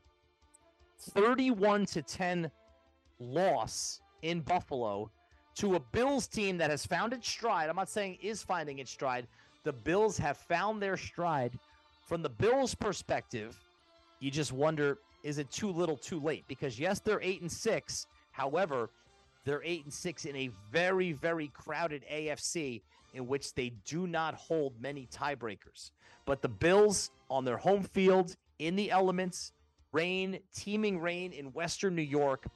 31 0.99 1.87
to 1.87 2.03
10 2.03 2.51
loss 3.21 4.01
in 4.23 4.41
Buffalo 4.41 5.13
to 5.59 5.75
a 5.75 5.81
Bills 5.81 6.27
team 6.29 6.57
that 6.59 6.71
has 6.71 6.87
found 6.87 7.13
its 7.13 7.29
stride. 7.29 7.69
I'm 7.69 7.77
not 7.77 7.89
saying 7.89 8.19
is 8.23 8.43
finding 8.43 8.79
its 8.79 8.91
stride. 8.91 9.27
The 9.65 9.73
Bills 9.73 10.17
have 10.19 10.37
found 10.37 10.81
their 10.81 10.97
stride. 10.97 11.59
From 12.07 12.23
the 12.23 12.29
Bills' 12.29 12.75
perspective, 12.75 13.57
you 14.21 14.31
just 14.31 14.53
wonder 14.53 14.99
is 15.25 15.39
it 15.39 15.51
too 15.51 15.71
little 15.71 15.97
too 15.97 16.21
late? 16.21 16.45
Because 16.47 16.79
yes, 16.79 17.01
they're 17.01 17.21
8 17.21 17.41
and 17.43 17.51
6. 17.51 18.07
However, 18.31 18.89
they're 19.45 19.63
8 19.65 19.85
and 19.85 19.93
6 19.93 20.25
in 20.27 20.37
a 20.37 20.51
very 20.71 21.13
very 21.13 21.49
crowded 21.49 22.05
AFC 22.11 22.81
in 23.15 23.27
which 23.27 23.53
they 23.55 23.73
do 23.85 24.07
not 24.07 24.35
hold 24.35 24.81
many 24.81 25.09
tiebreakers. 25.13 25.91
But 26.25 26.41
the 26.41 26.49
Bills 26.49 27.11
on 27.29 27.45
their 27.45 27.57
home 27.57 27.83
field 27.83 28.37
in 28.61 28.77
the 28.77 28.93
elements, 28.93 29.53
rain, 29.93 30.39
teeming 30.55 31.01
rain 31.01 31.33
in 31.33 31.47
western 31.53 31.97
New 31.97 32.03
York, 32.03 32.47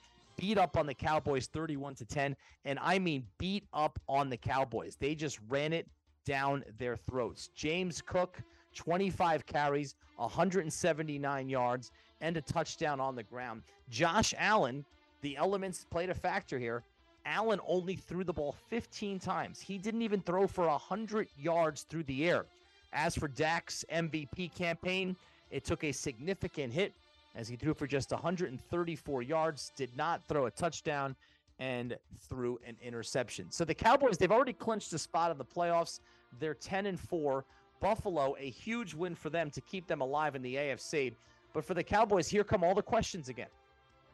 beat 0.42 0.58
up 0.58 0.76
on 0.76 0.87
the 0.87 0.94
Cowboys 0.94 1.46
31 1.46 1.94
to 1.94 2.04
10, 2.04 2.34
and 2.64 2.76
I 2.82 2.99
mean 2.99 3.25
beat 3.38 3.64
up 3.72 4.00
on 4.08 4.28
the 4.28 4.37
Cowboys. 4.37 4.96
They 4.99 5.14
just 5.14 5.38
ran 5.49 5.72
it 5.72 5.87
down 6.26 6.64
their 6.78 6.96
throats. 6.96 7.50
James 7.54 8.02
Cook 8.04 8.42
25 8.75 9.46
carries, 9.46 9.94
179 10.16 11.49
yards, 11.49 11.92
and 12.20 12.37
a 12.37 12.40
touchdown 12.40 12.99
on 12.99 13.14
the 13.14 13.22
ground. 13.22 13.62
Josh 13.88 14.34
Allen, 14.37 14.84
the 15.20 15.37
elements 15.37 15.87
played 15.88 16.11
a 16.11 16.14
factor 16.14 16.58
here. 16.58 16.82
Allen 17.25 17.61
only 17.64 17.94
threw 17.94 18.25
the 18.25 18.32
ball 18.32 18.56
15 18.68 19.20
times. 19.20 19.61
He 19.61 19.78
didn't 19.78 20.02
even 20.02 20.20
throw 20.22 20.49
for 20.49 20.66
100 20.66 21.28
yards 21.38 21.82
through 21.88 22.02
the 22.04 22.28
air. 22.28 22.46
As 22.92 23.14
for 23.14 23.28
Dak's 23.28 23.84
MVP 23.92 24.56
campaign, 24.56 25.14
it 25.52 25.64
took 25.64 25.84
a 25.84 25.92
significant 25.92 26.72
hit 26.72 26.94
as 27.34 27.48
he 27.48 27.56
threw 27.56 27.74
for 27.74 27.86
just 27.86 28.10
134 28.10 29.22
yards, 29.22 29.72
did 29.76 29.96
not 29.96 30.22
throw 30.28 30.46
a 30.46 30.50
touchdown, 30.50 31.16
and 31.58 31.96
threw 32.28 32.58
an 32.66 32.76
interception. 32.82 33.50
So 33.50 33.64
the 33.64 33.74
Cowboys, 33.74 34.18
they've 34.18 34.32
already 34.32 34.52
clinched 34.52 34.92
a 34.94 34.98
spot 34.98 35.30
in 35.30 35.38
the 35.38 35.44
playoffs. 35.44 36.00
They're 36.40 36.54
10 36.54 36.86
and 36.86 36.98
4. 36.98 37.44
Buffalo, 37.80 38.34
a 38.38 38.50
huge 38.50 38.94
win 38.94 39.14
for 39.14 39.30
them 39.30 39.50
to 39.50 39.60
keep 39.60 39.86
them 39.86 40.00
alive 40.00 40.34
in 40.34 40.42
the 40.42 40.56
AFC. 40.56 41.12
But 41.52 41.64
for 41.64 41.74
the 41.74 41.82
Cowboys, 41.82 42.28
here 42.28 42.44
come 42.44 42.64
all 42.64 42.74
the 42.74 42.82
questions 42.82 43.28
again. 43.28 43.48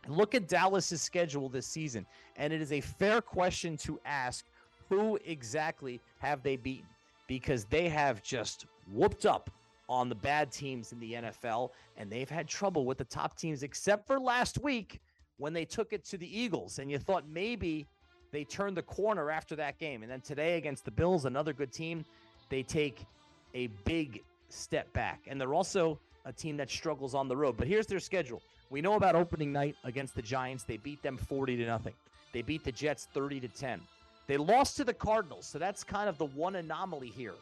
Look 0.08 0.34
at 0.34 0.48
Dallas's 0.48 1.02
schedule 1.02 1.48
this 1.48 1.66
season, 1.66 2.06
and 2.36 2.52
it 2.52 2.60
is 2.60 2.72
a 2.72 2.80
fair 2.80 3.20
question 3.20 3.76
to 3.78 4.00
ask 4.04 4.44
who 4.88 5.18
exactly 5.24 6.00
have 6.18 6.42
they 6.42 6.56
beaten? 6.56 6.86
Because 7.26 7.64
they 7.64 7.88
have 7.88 8.22
just 8.22 8.66
whooped 8.90 9.26
up 9.26 9.50
on 9.88 10.08
the 10.08 10.14
bad 10.14 10.52
teams 10.52 10.92
in 10.92 11.00
the 11.00 11.14
NFL, 11.14 11.70
and 11.96 12.10
they've 12.10 12.28
had 12.28 12.46
trouble 12.46 12.84
with 12.84 12.98
the 12.98 13.04
top 13.04 13.36
teams, 13.36 13.62
except 13.62 14.06
for 14.06 14.20
last 14.20 14.58
week 14.58 15.00
when 15.38 15.52
they 15.52 15.64
took 15.64 15.92
it 15.92 16.04
to 16.04 16.18
the 16.18 16.38
Eagles. 16.38 16.78
And 16.78 16.90
you 16.90 16.98
thought 16.98 17.28
maybe 17.28 17.86
they 18.32 18.44
turned 18.44 18.76
the 18.76 18.82
corner 18.82 19.30
after 19.30 19.56
that 19.56 19.78
game. 19.78 20.02
And 20.02 20.10
then 20.10 20.20
today 20.20 20.56
against 20.56 20.84
the 20.84 20.90
Bills, 20.90 21.24
another 21.24 21.52
good 21.52 21.72
team, 21.72 22.04
they 22.50 22.62
take 22.62 23.06
a 23.54 23.68
big 23.84 24.22
step 24.50 24.92
back. 24.92 25.22
And 25.26 25.40
they're 25.40 25.54
also 25.54 25.98
a 26.24 26.32
team 26.32 26.56
that 26.58 26.70
struggles 26.70 27.14
on 27.14 27.28
the 27.28 27.36
road. 27.36 27.56
But 27.56 27.66
here's 27.66 27.86
their 27.86 28.00
schedule. 28.00 28.42
We 28.70 28.82
know 28.82 28.94
about 28.94 29.14
opening 29.14 29.52
night 29.52 29.76
against 29.84 30.14
the 30.14 30.22
Giants. 30.22 30.64
They 30.64 30.76
beat 30.76 31.02
them 31.02 31.16
40 31.16 31.56
to 31.56 31.66
nothing. 31.66 31.94
They 32.34 32.42
beat 32.42 32.64
the 32.64 32.72
Jets 32.72 33.08
30 33.14 33.40
to 33.40 33.48
10. 33.48 33.80
They 34.26 34.36
lost 34.36 34.76
to 34.76 34.84
the 34.84 34.92
Cardinals. 34.92 35.46
So 35.46 35.58
that's 35.58 35.82
kind 35.82 36.08
of 36.08 36.18
the 36.18 36.26
one 36.26 36.56
anomaly 36.56 37.08
here 37.08 37.34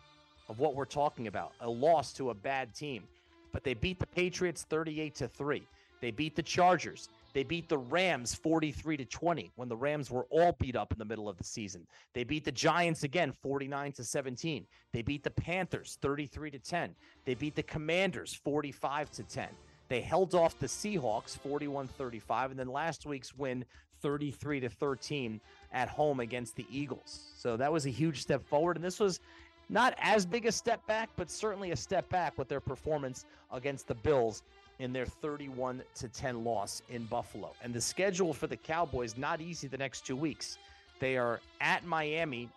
of 0.49 0.59
what 0.59 0.75
we're 0.75 0.85
talking 0.85 1.26
about. 1.26 1.53
A 1.61 1.69
loss 1.69 2.12
to 2.15 2.31
a 2.31 2.35
bad 2.35 2.75
team. 2.75 3.05
But 3.53 3.65
they 3.65 3.75
beat 3.75 3.99
the 3.99 4.07
Patriots 4.07 4.67
38 4.69 5.15
to 5.17 5.29
3. 5.29 5.67
They 6.00 6.11
beat 6.11 6.37
the 6.37 6.43
Chargers. 6.43 7.09
They 7.33 7.43
beat 7.43 7.69
the 7.69 7.79
Rams 7.79 8.35
43 8.35 8.97
to 8.99 9.05
20 9.05 9.53
when 9.57 9.69
the 9.69 9.76
Rams 9.76 10.11
were 10.11 10.26
all 10.31 10.53
beat 10.59 10.75
up 10.75 10.93
in 10.93 10.99
the 10.99 11.05
middle 11.05 11.29
of 11.29 11.37
the 11.37 11.45
season. 11.45 11.87
They 12.15 12.25
beat 12.25 12.45
the 12.45 12.53
Giants 12.53 13.03
again 13.03 13.31
49 13.31 13.93
to 13.93 14.05
17. 14.05 14.67
They 14.93 15.03
beat 15.03 15.23
the 15.23 15.31
Panthers 15.31 15.99
33 16.00 16.50
to 16.53 16.59
10. 16.59 16.95
They 17.25 17.35
beat 17.35 17.55
the 17.55 17.62
Commanders 17.62 18.33
45 18.33 19.11
to 19.12 19.23
10. 19.23 19.49
They 19.88 20.01
held 20.01 20.35
off 20.35 20.59
the 20.59 20.66
Seahawks 20.66 21.38
41-35 21.38 22.51
and 22.51 22.59
then 22.59 22.68
last 22.68 23.07
week's 23.07 23.37
win 23.37 23.64
33 24.01 24.61
to 24.61 24.68
13 24.68 25.40
at 25.73 25.88
home 25.88 26.20
against 26.20 26.57
the 26.57 26.66
Eagles. 26.70 27.33
So 27.37 27.57
that 27.57 27.73
was 27.73 27.87
a 27.87 27.90
huge 27.90 28.23
step 28.23 28.44
forward 28.47 28.77
and 28.77 28.85
this 28.85 28.99
was 28.99 29.20
not 29.68 29.94
as 30.00 30.24
big 30.24 30.46
a 30.46 30.52
step 30.52 30.85
back, 30.87 31.11
but 31.16 31.31
certainly 31.31 31.72
a 31.72 31.76
step 31.76 32.09
back 32.09 32.38
with 32.38 32.48
their 32.48 32.61
performance 32.61 33.24
against 33.52 33.88
the 33.88 33.94
Bills 33.94 34.42
in 34.79 34.92
their 34.92 35.07
31 35.07 35.83
to 35.96 36.09
10 36.09 36.44
loss 36.44 36.83
in 36.88 37.05
Buffalo. 37.07 37.52
And 37.62 37.74
the 37.74 37.81
schedule 37.81 38.33
for 38.33 38.46
the 38.46 38.57
Cowboys 38.57 39.16
not 39.16 39.40
easy 39.40 39.68
the 39.68 39.79
next 39.79 40.07
2 40.07 40.14
weeks. 40.14 40.59
They 41.00 41.16
are 41.16 41.40
at 41.61 41.85
Miami 41.85 42.48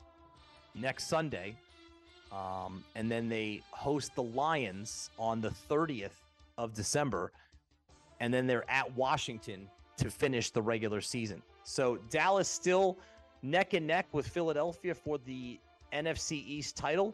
next 0.76 1.08
Sunday. 1.08 1.56
Um, 2.32 2.84
and 2.96 3.10
then 3.10 3.28
they 3.28 3.64
host 3.72 4.14
the 4.16 4.24
Lions 4.24 5.10
on 5.18 5.42
the 5.42 5.50
30th 5.70 6.12
of 6.58 6.74
December. 6.74 7.32
And 8.20 8.34
then 8.34 8.46
they're 8.46 8.70
at 8.70 8.96
Washington 8.96 9.68
to 9.98 10.10
finish 10.12 10.52
the 10.52 10.62
regular 10.62 11.02
season. 11.02 11.42
So 11.64 11.98
Dallas 12.10 12.48
still 12.48 12.98
neck 13.42 13.74
and 13.74 13.88
neck 13.88 14.08
with 14.12 14.28
Philadelphia 14.28 14.94
for 14.94 15.18
the 15.18 15.60
NFC 15.94 16.44
East 16.46 16.76
title. 16.76 17.14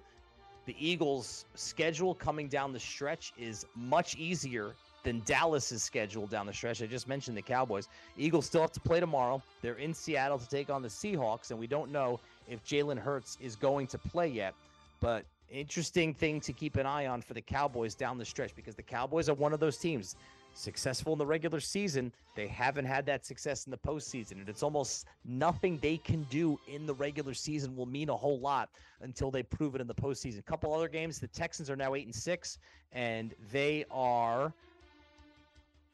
The 0.65 0.75
Eagles' 0.79 1.45
schedule 1.53 2.15
coming 2.15 2.47
down 2.47 2.73
the 2.73 2.79
stretch 2.79 3.33
is 3.37 3.65
much 3.75 4.15
easier 4.15 4.73
than 5.03 5.21
Dallas's 5.25 5.83
schedule 5.83 6.25
down 6.25 6.47
the 6.47 6.53
stretch. 6.53 6.81
I 6.81 6.87
just 6.87 7.07
mentioned 7.07 7.37
the 7.37 7.41
Cowboys. 7.41 7.87
Eagles 8.17 8.47
still 8.47 8.61
have 8.61 8.71
to 8.71 8.79
play 8.79 8.99
tomorrow. 8.99 9.41
They're 9.61 9.75
in 9.75 9.93
Seattle 9.93 10.39
to 10.39 10.49
take 10.49 10.69
on 10.71 10.81
the 10.81 10.87
Seahawks, 10.87 11.51
and 11.51 11.59
we 11.59 11.67
don't 11.67 11.91
know 11.91 12.19
if 12.49 12.63
Jalen 12.65 12.97
Hurts 12.97 13.37
is 13.39 13.55
going 13.55 13.85
to 13.87 13.99
play 13.99 14.27
yet. 14.27 14.55
But 14.99 15.25
interesting 15.51 16.13
thing 16.13 16.41
to 16.41 16.51
keep 16.51 16.75
an 16.75 16.87
eye 16.87 17.05
on 17.05 17.21
for 17.21 17.35
the 17.35 17.41
Cowboys 17.41 17.93
down 17.93 18.17
the 18.17 18.25
stretch 18.25 18.55
because 18.55 18.73
the 18.73 18.83
Cowboys 18.83 19.29
are 19.29 19.35
one 19.35 19.53
of 19.53 19.59
those 19.59 19.77
teams 19.77 20.15
successful 20.55 21.13
in 21.13 21.19
the 21.19 21.25
regular 21.25 21.59
season. 21.59 22.11
They 22.35 22.47
haven't 22.47 22.85
had 22.85 23.05
that 23.05 23.25
success 23.25 23.65
in 23.65 23.71
the 23.71 23.77
postseason. 23.77 24.33
And 24.33 24.49
it's 24.49 24.63
almost 24.63 25.05
nothing 25.25 25.77
they 25.81 25.97
can 25.97 26.23
do 26.23 26.59
in 26.67 26.85
the 26.85 26.93
regular 26.93 27.33
season 27.33 27.75
will 27.75 27.85
mean 27.85 28.09
a 28.09 28.15
whole 28.15 28.39
lot 28.39 28.69
until 29.01 29.29
they 29.29 29.43
prove 29.43 29.75
it 29.75 29.81
in 29.81 29.87
the 29.87 29.93
postseason. 29.93 30.39
A 30.39 30.43
couple 30.43 30.73
other 30.73 30.87
games. 30.87 31.19
The 31.19 31.27
Texans 31.27 31.69
are 31.69 31.75
now 31.75 31.95
eight 31.95 32.05
and 32.05 32.15
six, 32.15 32.57
and 32.93 33.33
they 33.51 33.85
are 33.91 34.53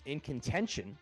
in 0.06 0.20
contention 0.20 0.98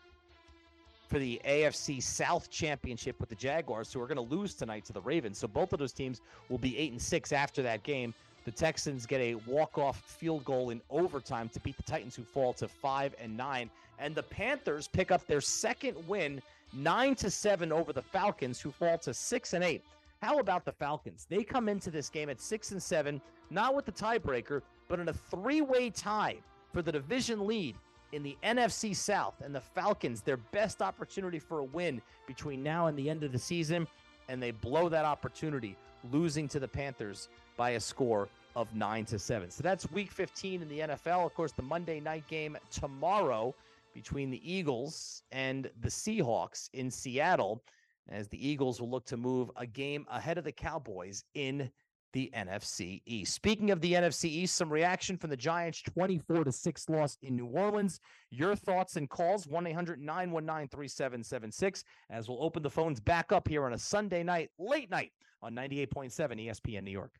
for 1.08 1.20
the 1.20 1.42
AFC 1.46 2.02
South 2.02 2.52
Championship 2.52 3.20
with 3.20 3.30
the 3.30 3.36
Jaguars, 3.36 3.92
who 3.92 4.00
are 4.00 4.08
going 4.08 4.28
to 4.28 4.36
lose 4.36 4.54
tonight 4.54 4.86
to 4.86 4.94
the 4.94 5.02
Ravens. 5.02 5.40
So 5.40 5.48
both 5.48 5.74
of 5.74 5.80
those 5.80 5.92
teams 5.92 6.22
will 6.50 6.60
be 6.60 6.78
eight 6.78 6.92
and 6.92 7.02
six 7.02 7.32
after 7.32 7.64
that 7.64 7.84
game. 7.84 8.14
The 8.50 8.56
Texans 8.56 9.06
get 9.06 9.22
a 9.22 9.36
walk-off 9.36 10.02
field 10.02 10.44
goal 10.44 10.72
in 10.72 10.82
overtime 10.90 11.50
to 11.50 11.60
beat 11.60 11.78
the 11.78 11.84
Titans, 11.84 12.16
who 12.16 12.24
fall 12.24 12.52
to 12.54 12.68
five 12.68 13.14
and 13.22 13.38
nine. 13.38 13.70
And 14.00 14.16
the 14.16 14.24
Panthers 14.24 14.88
pick 14.88 15.12
up 15.12 15.28
their 15.28 15.40
second 15.40 15.96
win, 16.08 16.42
nine 16.74 17.14
to 17.18 17.30
seven 17.30 17.72
over 17.72 17.94
the 17.94 18.02
Falcons, 18.02 18.60
who 18.60 18.72
fall 18.72 18.98
to 18.98 19.14
six 19.14 19.54
and 19.54 19.64
eight. 19.64 19.84
How 20.24 20.40
about 20.40 20.66
the 20.66 20.72
Falcons? 20.72 21.28
They 21.30 21.44
come 21.44 21.70
into 21.70 21.92
this 21.92 22.10
game 22.10 22.28
at 22.28 22.42
six 22.42 22.72
and 22.72 22.82
seven, 22.82 23.22
not 23.52 23.76
with 23.76 23.86
the 23.86 23.92
tiebreaker, 23.92 24.64
but 24.88 25.00
in 25.00 25.10
a 25.10 25.14
three-way 25.14 25.92
tie 25.92 26.38
for 26.74 26.82
the 26.82 26.92
division 26.92 27.46
lead 27.46 27.76
in 28.14 28.24
the 28.24 28.36
NFC 28.42 28.96
South. 28.96 29.36
And 29.46 29.54
the 29.54 29.62
Falcons, 29.62 30.22
their 30.22 30.38
best 30.38 30.82
opportunity 30.82 31.38
for 31.38 31.60
a 31.60 31.66
win 31.66 32.02
between 32.26 32.64
now 32.64 32.88
and 32.88 32.98
the 32.98 33.12
end 33.12 33.24
of 33.24 33.32
the 33.32 33.38
season, 33.38 33.88
and 34.28 34.42
they 34.42 34.50
blow 34.50 34.90
that 34.90 35.06
opportunity, 35.06 35.78
losing 36.12 36.48
to 36.48 36.60
the 36.60 36.68
Panthers 36.68 37.30
by 37.58 37.72
a 37.72 37.80
score 37.80 38.28
of 38.56 38.74
9 38.76 39.06
to 39.06 39.20
7. 39.20 39.52
So 39.52 39.64
that's 39.64 39.90
week 39.92 40.12
15 40.12 40.62
in 40.62 40.70
the 40.70 40.80
NFL. 40.80 41.26
Of 41.26 41.34
course, 41.34 41.52
the 41.52 41.62
Monday 41.62 42.00
night 42.00 42.28
game 42.28 42.58
tomorrow 42.72 43.54
between 43.94 44.30
the 44.30 44.52
Eagles 44.52 45.24
and 45.32 45.70
the 45.82 45.90
Seahawks 45.90 46.70
in 46.74 46.92
Seattle 46.92 47.64
as 48.10 48.28
the 48.28 48.48
Eagles 48.48 48.82
will 48.82 48.90
look 48.90 49.06
to 49.06 49.18
move 49.18 49.52
a 49.56 49.66
game 49.66 50.06
ahead 50.10 50.38
of 50.38 50.44
the 50.44 50.52
Cowboys 50.52 51.24
in 51.34 51.72
the 52.12 52.32
NFC 52.36 53.04
East. 53.06 53.36
Speaking 53.36 53.70
of 53.70 53.82
the 53.82 53.94
NFC 53.94 54.26
East, 54.26 54.56
some 54.56 54.74
reaction 54.74 55.16
from 55.16 55.30
the 55.30 55.38
Giants 55.38 55.84
24 55.84 56.46
to 56.46 56.52
6 56.52 56.90
loss 56.90 57.20
in 57.22 57.36
New 57.36 57.46
Orleans. 57.46 58.00
Your 58.32 58.56
thoughts 58.56 58.96
and 58.96 59.08
calls 59.10 59.46
1-800-919-3776 59.46 61.84
as 62.10 62.28
we'll 62.28 62.44
open 62.44 62.64
the 62.64 62.70
phones 62.70 63.00
back 63.00 63.32
up 63.32 63.48
here 63.48 63.66
on 63.66 63.74
a 63.74 63.78
Sunday 63.78 64.24
night, 64.24 64.50
late 64.58 64.90
night 64.90 65.12
on 65.42 65.54
98.7 65.54 66.48
ESPN 66.48 66.84
New 66.84 66.92
York. 66.92 67.14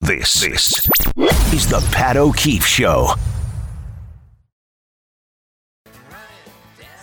This, 0.00 0.40
this 0.40 0.88
is 1.52 1.68
the 1.68 1.86
Pat 1.92 2.16
O'Keefe 2.16 2.64
Show. 2.64 3.10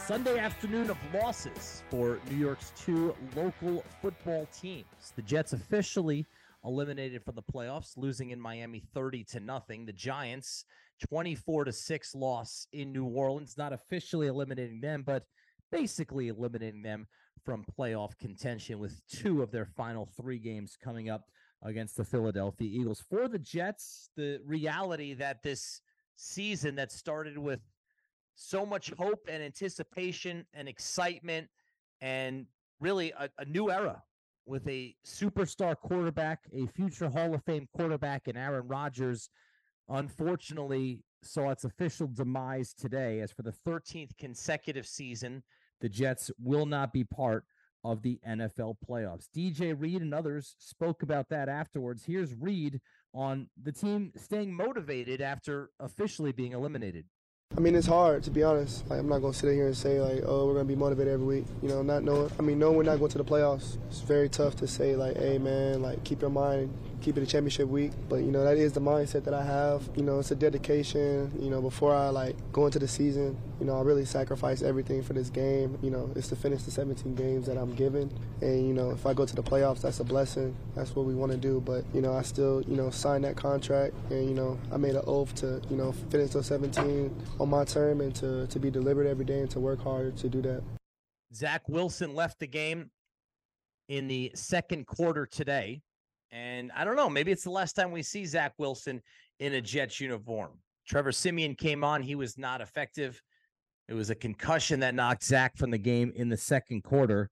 Sunday 0.07 0.39
afternoon 0.39 0.89
of 0.89 0.97
losses 1.13 1.83
for 1.91 2.19
New 2.31 2.37
York's 2.37 2.71
two 2.75 3.13
local 3.35 3.83
football 4.01 4.47
teams. 4.59 5.13
The 5.15 5.21
Jets 5.21 5.53
officially 5.53 6.25
eliminated 6.65 7.23
from 7.23 7.35
the 7.35 7.43
playoffs, 7.43 7.95
losing 7.95 8.31
in 8.31 8.39
Miami 8.39 8.79
30 8.79 9.23
to 9.25 9.39
nothing. 9.39 9.85
The 9.85 9.93
Giants 9.93 10.65
24 11.07 11.65
to 11.65 11.71
6 11.71 12.15
loss 12.15 12.67
in 12.73 12.91
New 12.91 13.05
Orleans, 13.05 13.53
not 13.55 13.73
officially 13.73 14.25
eliminating 14.25 14.81
them, 14.81 15.03
but 15.05 15.25
basically 15.71 16.29
eliminating 16.29 16.81
them 16.81 17.05
from 17.45 17.65
playoff 17.77 18.17
contention 18.17 18.79
with 18.79 18.99
two 19.07 19.43
of 19.43 19.51
their 19.51 19.65
final 19.65 20.09
three 20.17 20.39
games 20.39 20.75
coming 20.83 21.09
up 21.11 21.25
against 21.63 21.97
the 21.97 22.03
Philadelphia 22.03 22.67
Eagles. 22.69 23.03
For 23.09 23.27
the 23.27 23.39
Jets, 23.39 24.09
the 24.15 24.39
reality 24.45 25.13
that 25.15 25.41
this 25.41 25.81
season 26.15 26.75
that 26.75 26.91
started 26.91 27.37
with 27.37 27.61
so 28.35 28.65
much 28.65 28.91
hope 28.97 29.27
and 29.29 29.41
anticipation 29.41 30.45
and 30.53 30.67
excitement 30.67 31.47
and 32.01 32.45
really 32.79 33.13
a, 33.17 33.29
a 33.37 33.45
new 33.45 33.71
era 33.71 34.03
with 34.45 34.67
a 34.67 34.93
superstar 35.05 35.75
quarterback, 35.75 36.39
a 36.53 36.65
future 36.67 37.09
Hall 37.09 37.33
of 37.33 37.43
Fame 37.45 37.67
quarterback 37.75 38.27
in 38.27 38.35
Aaron 38.35 38.67
Rodgers, 38.67 39.29
unfortunately 39.87 41.01
saw 41.21 41.49
its 41.49 41.63
official 41.63 42.07
demise 42.07 42.73
today 42.73 43.21
as 43.21 43.31
for 43.31 43.43
the 43.43 43.53
13th 43.65 44.17
consecutive 44.17 44.85
season 44.85 45.43
the 45.79 45.89
Jets 45.89 46.31
will 46.41 46.65
not 46.65 46.91
be 46.91 47.03
part 47.03 47.45
of 47.83 48.01
the 48.01 48.19
NFL 48.27 48.77
playoffs. 48.87 49.27
DJ 49.35 49.75
Reed 49.77 50.01
and 50.01 50.13
others 50.13 50.55
spoke 50.59 51.03
about 51.03 51.29
that 51.29 51.49
afterwards. 51.49 52.03
Here's 52.05 52.33
Reed 52.33 52.81
on 53.13 53.47
the 53.61 53.71
team 53.71 54.11
staying 54.15 54.53
motivated 54.53 55.21
after 55.21 55.69
officially 55.79 56.31
being 56.31 56.53
eliminated. 56.53 57.05
I 57.55 57.59
mean, 57.59 57.75
it's 57.75 57.85
hard 57.85 58.23
to 58.23 58.31
be 58.31 58.41
honest. 58.41 58.89
Like, 58.89 58.99
I'm 58.99 59.07
not 59.07 59.19
gonna 59.19 59.33
sit 59.33 59.53
here 59.53 59.67
and 59.67 59.77
say 59.77 60.01
like, 60.01 60.23
oh, 60.25 60.47
we're 60.47 60.53
gonna 60.53 60.65
be 60.65 60.75
motivated 60.75 61.13
every 61.13 61.25
week. 61.25 61.45
You 61.61 61.69
know, 61.69 61.83
not 61.83 62.03
knowing. 62.03 62.31
I 62.39 62.41
mean, 62.41 62.57
knowing 62.57 62.77
we're 62.77 62.83
not 62.83 62.97
going 62.97 63.11
to 63.11 63.17
the 63.19 63.23
playoffs. 63.23 63.77
It's 63.89 63.99
very 63.99 64.27
tough 64.27 64.55
to 64.57 64.67
say 64.67 64.95
like, 64.95 65.17
hey 65.17 65.37
man, 65.37 65.81
like 65.81 66.03
keep 66.03 66.21
your 66.21 66.31
mind 66.31 66.73
keep 67.03 67.17
it 67.17 67.23
a 67.23 67.25
championship 67.25 67.67
week. 67.67 67.91
But 68.09 68.17
you 68.17 68.31
know 68.31 68.43
that 68.43 68.57
is 68.57 68.73
the 68.73 68.79
mindset 68.81 69.25
that 69.25 69.33
I 69.33 69.43
have. 69.43 69.87
You 69.95 70.03
know, 70.03 70.19
it's 70.19 70.31
a 70.31 70.35
dedication. 70.35 71.31
You 71.39 71.49
know, 71.49 71.61
before 71.61 71.93
I 71.93 72.09
like 72.09 72.35
go 72.51 72.65
into 72.65 72.79
the 72.79 72.87
season, 72.87 73.37
you 73.59 73.65
know, 73.65 73.77
I 73.77 73.81
really 73.81 74.05
sacrifice 74.05 74.61
everything 74.61 75.03
for 75.03 75.13
this 75.13 75.29
game. 75.29 75.77
You 75.81 75.91
know, 75.91 76.09
it's 76.15 76.29
to 76.29 76.35
finish 76.35 76.63
the 76.63 76.71
17 76.71 77.15
games 77.15 77.45
that 77.47 77.57
I'm 77.57 77.75
given, 77.75 78.11
and 78.41 78.67
you 78.67 78.73
know, 78.73 78.91
if 78.91 79.05
I 79.05 79.13
go 79.13 79.25
to 79.25 79.35
the 79.35 79.43
playoffs, 79.43 79.81
that's 79.81 79.99
a 79.99 80.03
blessing. 80.03 80.55
That's 80.75 80.95
what 80.95 81.05
we 81.05 81.13
want 81.13 81.31
to 81.31 81.37
do. 81.37 81.61
But 81.61 81.83
you 81.93 82.01
know, 82.01 82.13
I 82.13 82.21
still 82.21 82.63
you 82.63 82.75
know 82.75 82.89
signed 82.89 83.25
that 83.25 83.35
contract, 83.35 83.93
and 84.09 84.27
you 84.27 84.33
know, 84.33 84.57
I 84.71 84.77
made 84.77 84.95
an 84.95 85.03
oath 85.05 85.35
to 85.35 85.61
you 85.69 85.75
know 85.75 85.91
finish 86.09 86.31
those 86.31 86.47
17 86.47 87.13
on 87.39 87.49
my 87.49 87.65
term 87.65 88.01
and 88.01 88.15
to 88.15 88.47
to 88.47 88.59
be 88.59 88.71
deliberate 88.71 89.07
every 89.07 89.25
day 89.25 89.39
and 89.39 89.49
to 89.51 89.59
work 89.59 89.81
hard 89.81 90.17
to 90.17 90.29
do 90.29 90.41
that. 90.41 90.63
Zach 91.33 91.67
Wilson 91.67 92.13
left 92.13 92.39
the 92.39 92.47
game 92.47 92.91
in 93.89 94.07
the 94.07 94.31
second 94.35 94.85
quarter 94.85 95.25
today. 95.25 95.81
And 96.33 96.71
I 96.75 96.83
don't 96.83 96.95
know, 96.95 97.11
maybe 97.11 97.31
it's 97.31 97.43
the 97.43 97.51
last 97.51 97.73
time 97.73 97.91
we 97.91 98.01
see 98.01 98.25
Zach 98.25 98.53
Wilson 98.57 99.03
in 99.39 99.53
a 99.53 99.61
Jets 99.61 100.01
uniform. 100.01 100.53
Trevor 100.87 101.11
Siemian 101.11 101.53
came 101.53 101.83
on, 101.83 102.01
he 102.01 102.15
was 102.15 102.39
not 102.39 102.59
effective. 102.59 103.21
It 103.87 103.93
was 103.93 104.09
a 104.09 104.15
concussion 104.15 104.79
that 104.79 104.95
knocked 104.95 105.23
Zach 105.23 105.55
from 105.55 105.69
the 105.69 105.77
game 105.77 106.11
in 106.15 106.29
the 106.29 106.37
second 106.37 106.83
quarter. 106.83 107.29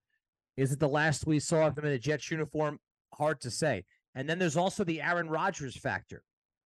Is 0.56 0.72
it 0.72 0.80
the 0.80 0.88
last 0.88 1.26
we 1.26 1.40
saw 1.40 1.66
of 1.66 1.78
him 1.80 1.86
in 1.86 1.94
a 1.94 1.98
Jets 1.98 2.30
uniform? 2.30 2.78
Hard 3.16 3.42
to 3.42 3.50
say. 3.50 3.86
And 4.14 4.30
then 4.30 4.38
there's 4.38 4.58
also 4.58 4.84
the 4.84 5.02
Aaron 5.02 5.30
Rodgers 5.30 5.76
factor. 5.76 6.22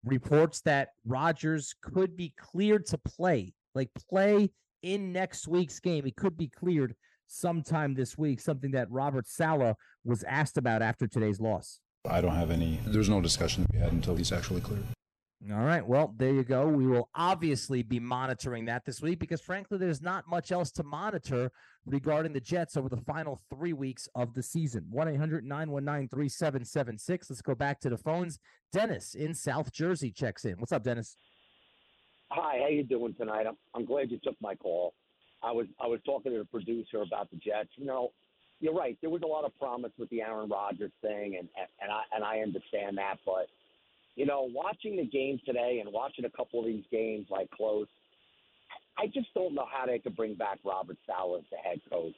Reports 0.04 0.60
that 0.62 0.88
Rodgers 1.06 1.72
could 1.82 2.16
be 2.16 2.34
cleared 2.36 2.86
to 2.86 2.98
play, 2.98 3.54
like 3.76 3.90
play 4.10 4.50
in 4.82 5.12
next 5.12 5.46
week's 5.46 5.78
game. 5.78 6.04
He 6.04 6.10
could 6.10 6.36
be 6.36 6.48
cleared 6.48 6.96
sometime 7.28 7.94
this 7.94 8.18
week, 8.18 8.40
something 8.40 8.72
that 8.72 8.90
Robert 8.90 9.28
Saleh 9.28 9.76
was 10.04 10.24
asked 10.24 10.58
about 10.58 10.82
after 10.82 11.06
today's 11.06 11.40
loss. 11.40 11.78
I 12.08 12.20
don't 12.20 12.34
have 12.34 12.50
any, 12.50 12.80
there's 12.84 13.08
no 13.08 13.20
discussion 13.20 13.64
to 13.64 13.72
be 13.72 13.78
had 13.78 13.92
until 13.92 14.14
he's 14.14 14.32
actually 14.32 14.60
cleared. 14.60 14.84
All 15.52 15.64
right. 15.64 15.86
Well, 15.86 16.14
there 16.16 16.32
you 16.32 16.42
go. 16.42 16.66
We 16.66 16.86
will 16.86 17.10
obviously 17.14 17.82
be 17.82 18.00
monitoring 18.00 18.64
that 18.64 18.86
this 18.86 19.02
week 19.02 19.18
because, 19.18 19.42
frankly, 19.42 19.76
there's 19.76 20.00
not 20.00 20.26
much 20.26 20.52
else 20.52 20.70
to 20.72 20.82
monitor 20.82 21.50
regarding 21.84 22.32
the 22.32 22.40
Jets 22.40 22.78
over 22.78 22.88
the 22.88 23.02
final 23.02 23.38
three 23.50 23.74
weeks 23.74 24.08
of 24.14 24.32
the 24.32 24.42
season. 24.42 24.86
1 24.90 25.08
800 25.08 25.44
919 25.44 26.08
3776. 26.08 27.28
Let's 27.28 27.42
go 27.42 27.54
back 27.54 27.78
to 27.80 27.90
the 27.90 27.98
phones. 27.98 28.38
Dennis 28.72 29.14
in 29.14 29.34
South 29.34 29.70
Jersey 29.70 30.10
checks 30.10 30.46
in. 30.46 30.54
What's 30.54 30.72
up, 30.72 30.82
Dennis? 30.82 31.16
Hi. 32.30 32.60
How 32.62 32.68
you 32.68 32.82
doing 32.82 33.14
tonight? 33.14 33.46
I'm, 33.46 33.56
I'm 33.74 33.84
glad 33.84 34.10
you 34.10 34.18
took 34.24 34.36
my 34.40 34.54
call. 34.54 34.94
I 35.42 35.52
was 35.52 35.66
I 35.78 35.86
was 35.86 36.00
talking 36.06 36.32
to 36.32 36.38
the 36.38 36.46
producer 36.46 37.02
about 37.02 37.30
the 37.30 37.36
Jets. 37.36 37.68
You 37.76 37.84
know, 37.84 38.12
you're 38.64 38.74
right. 38.74 38.96
There 39.02 39.10
was 39.10 39.20
a 39.22 39.26
lot 39.26 39.44
of 39.44 39.56
promise 39.58 39.92
with 39.98 40.08
the 40.08 40.22
Aaron 40.22 40.48
Rodgers 40.48 40.90
thing, 41.02 41.36
and 41.38 41.48
and 41.82 41.92
I 41.92 42.02
and 42.14 42.24
I 42.24 42.38
understand 42.38 42.96
that. 42.96 43.16
But 43.26 43.48
you 44.16 44.24
know, 44.24 44.48
watching 44.54 44.96
the 44.96 45.04
game 45.04 45.38
today 45.44 45.82
and 45.84 45.92
watching 45.92 46.24
a 46.24 46.30
couple 46.30 46.60
of 46.60 46.66
these 46.66 46.84
games 46.90 47.26
like 47.28 47.50
close, 47.50 47.88
I 48.96 49.06
just 49.08 49.26
don't 49.34 49.54
know 49.54 49.66
how 49.70 49.84
they 49.84 49.98
could 49.98 50.16
bring 50.16 50.34
back 50.34 50.60
Robert 50.64 50.96
Saleh 51.06 51.40
as 51.40 51.44
the 51.50 51.58
head 51.58 51.78
coach. 51.92 52.16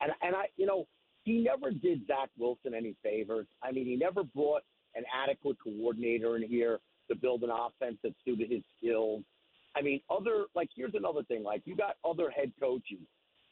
And 0.00 0.12
and 0.22 0.36
I, 0.36 0.44
you 0.56 0.64
know, 0.64 0.86
he 1.24 1.38
never 1.42 1.72
did 1.72 2.06
Zach 2.06 2.28
Wilson 2.38 2.72
any 2.72 2.94
favors. 3.02 3.48
I 3.60 3.72
mean, 3.72 3.86
he 3.86 3.96
never 3.96 4.22
brought 4.22 4.62
an 4.94 5.02
adequate 5.12 5.56
coordinator 5.62 6.36
in 6.36 6.44
here 6.44 6.78
to 7.08 7.16
build 7.16 7.42
an 7.42 7.50
offense 7.50 7.96
that 8.04 8.14
suited 8.24 8.48
his 8.48 8.62
skills. 8.78 9.24
I 9.74 9.82
mean, 9.82 10.00
other 10.08 10.44
like 10.54 10.68
here's 10.76 10.94
another 10.94 11.24
thing. 11.24 11.42
Like 11.42 11.62
you 11.64 11.74
got 11.74 11.96
other 12.08 12.30
head 12.30 12.52
coaches 12.60 13.08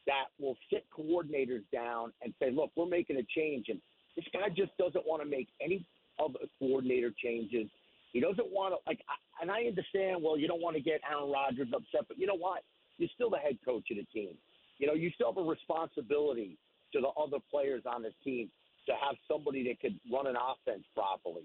that 0.09 0.33
will 0.41 0.57
sit 0.73 0.87
coordinators 0.91 1.63
down 1.71 2.13
and 2.23 2.33
say, 2.41 2.51
look, 2.51 2.73
we're 2.75 2.87
making 2.87 3.19
a 3.19 3.27
change. 3.29 3.67
And 3.69 3.79
this 4.17 4.25
guy 4.33 4.49
just 4.49 4.77
doesn't 4.79 5.07
want 5.07 5.23
to 5.23 5.29
make 5.29 5.49
any 5.61 5.87
other 6.19 6.41
coordinator 6.59 7.13
changes. 7.23 7.69
He 8.13 8.21
doesn't 8.21 8.51
want 8.51 8.73
to, 8.73 8.79
like, 8.87 9.01
and 9.41 9.51
I 9.51 9.65
understand, 9.69 10.23
well, 10.23 10.39
you 10.39 10.49
don't 10.49 10.63
want 10.63 10.77
to 10.77 10.83
get 10.83 11.01
Aaron 11.09 11.31
Rodgers 11.31 11.69
upset, 11.77 12.09
but 12.09 12.19
you 12.19 12.27
know 12.27 12.35
what? 12.37 12.65
You're 12.97 13.13
still 13.15 13.31
the 13.31 13.37
head 13.37 13.59
coach 13.65 13.85
of 13.91 13.99
the 13.99 14.07
team. 14.13 14.33
You 14.79 14.87
know, 14.87 14.95
you 14.95 15.11
still 15.15 15.33
have 15.33 15.37
a 15.37 15.47
responsibility 15.47 16.57
to 16.95 17.01
the 17.01 17.09
other 17.21 17.37
players 17.51 17.83
on 17.85 18.03
the 18.03 18.11
team 18.25 18.51
to 18.87 18.93
have 18.93 19.17
somebody 19.31 19.69
that 19.69 19.79
could 19.81 20.01
run 20.11 20.27
an 20.27 20.37
offense 20.37 20.85
properly. 20.95 21.45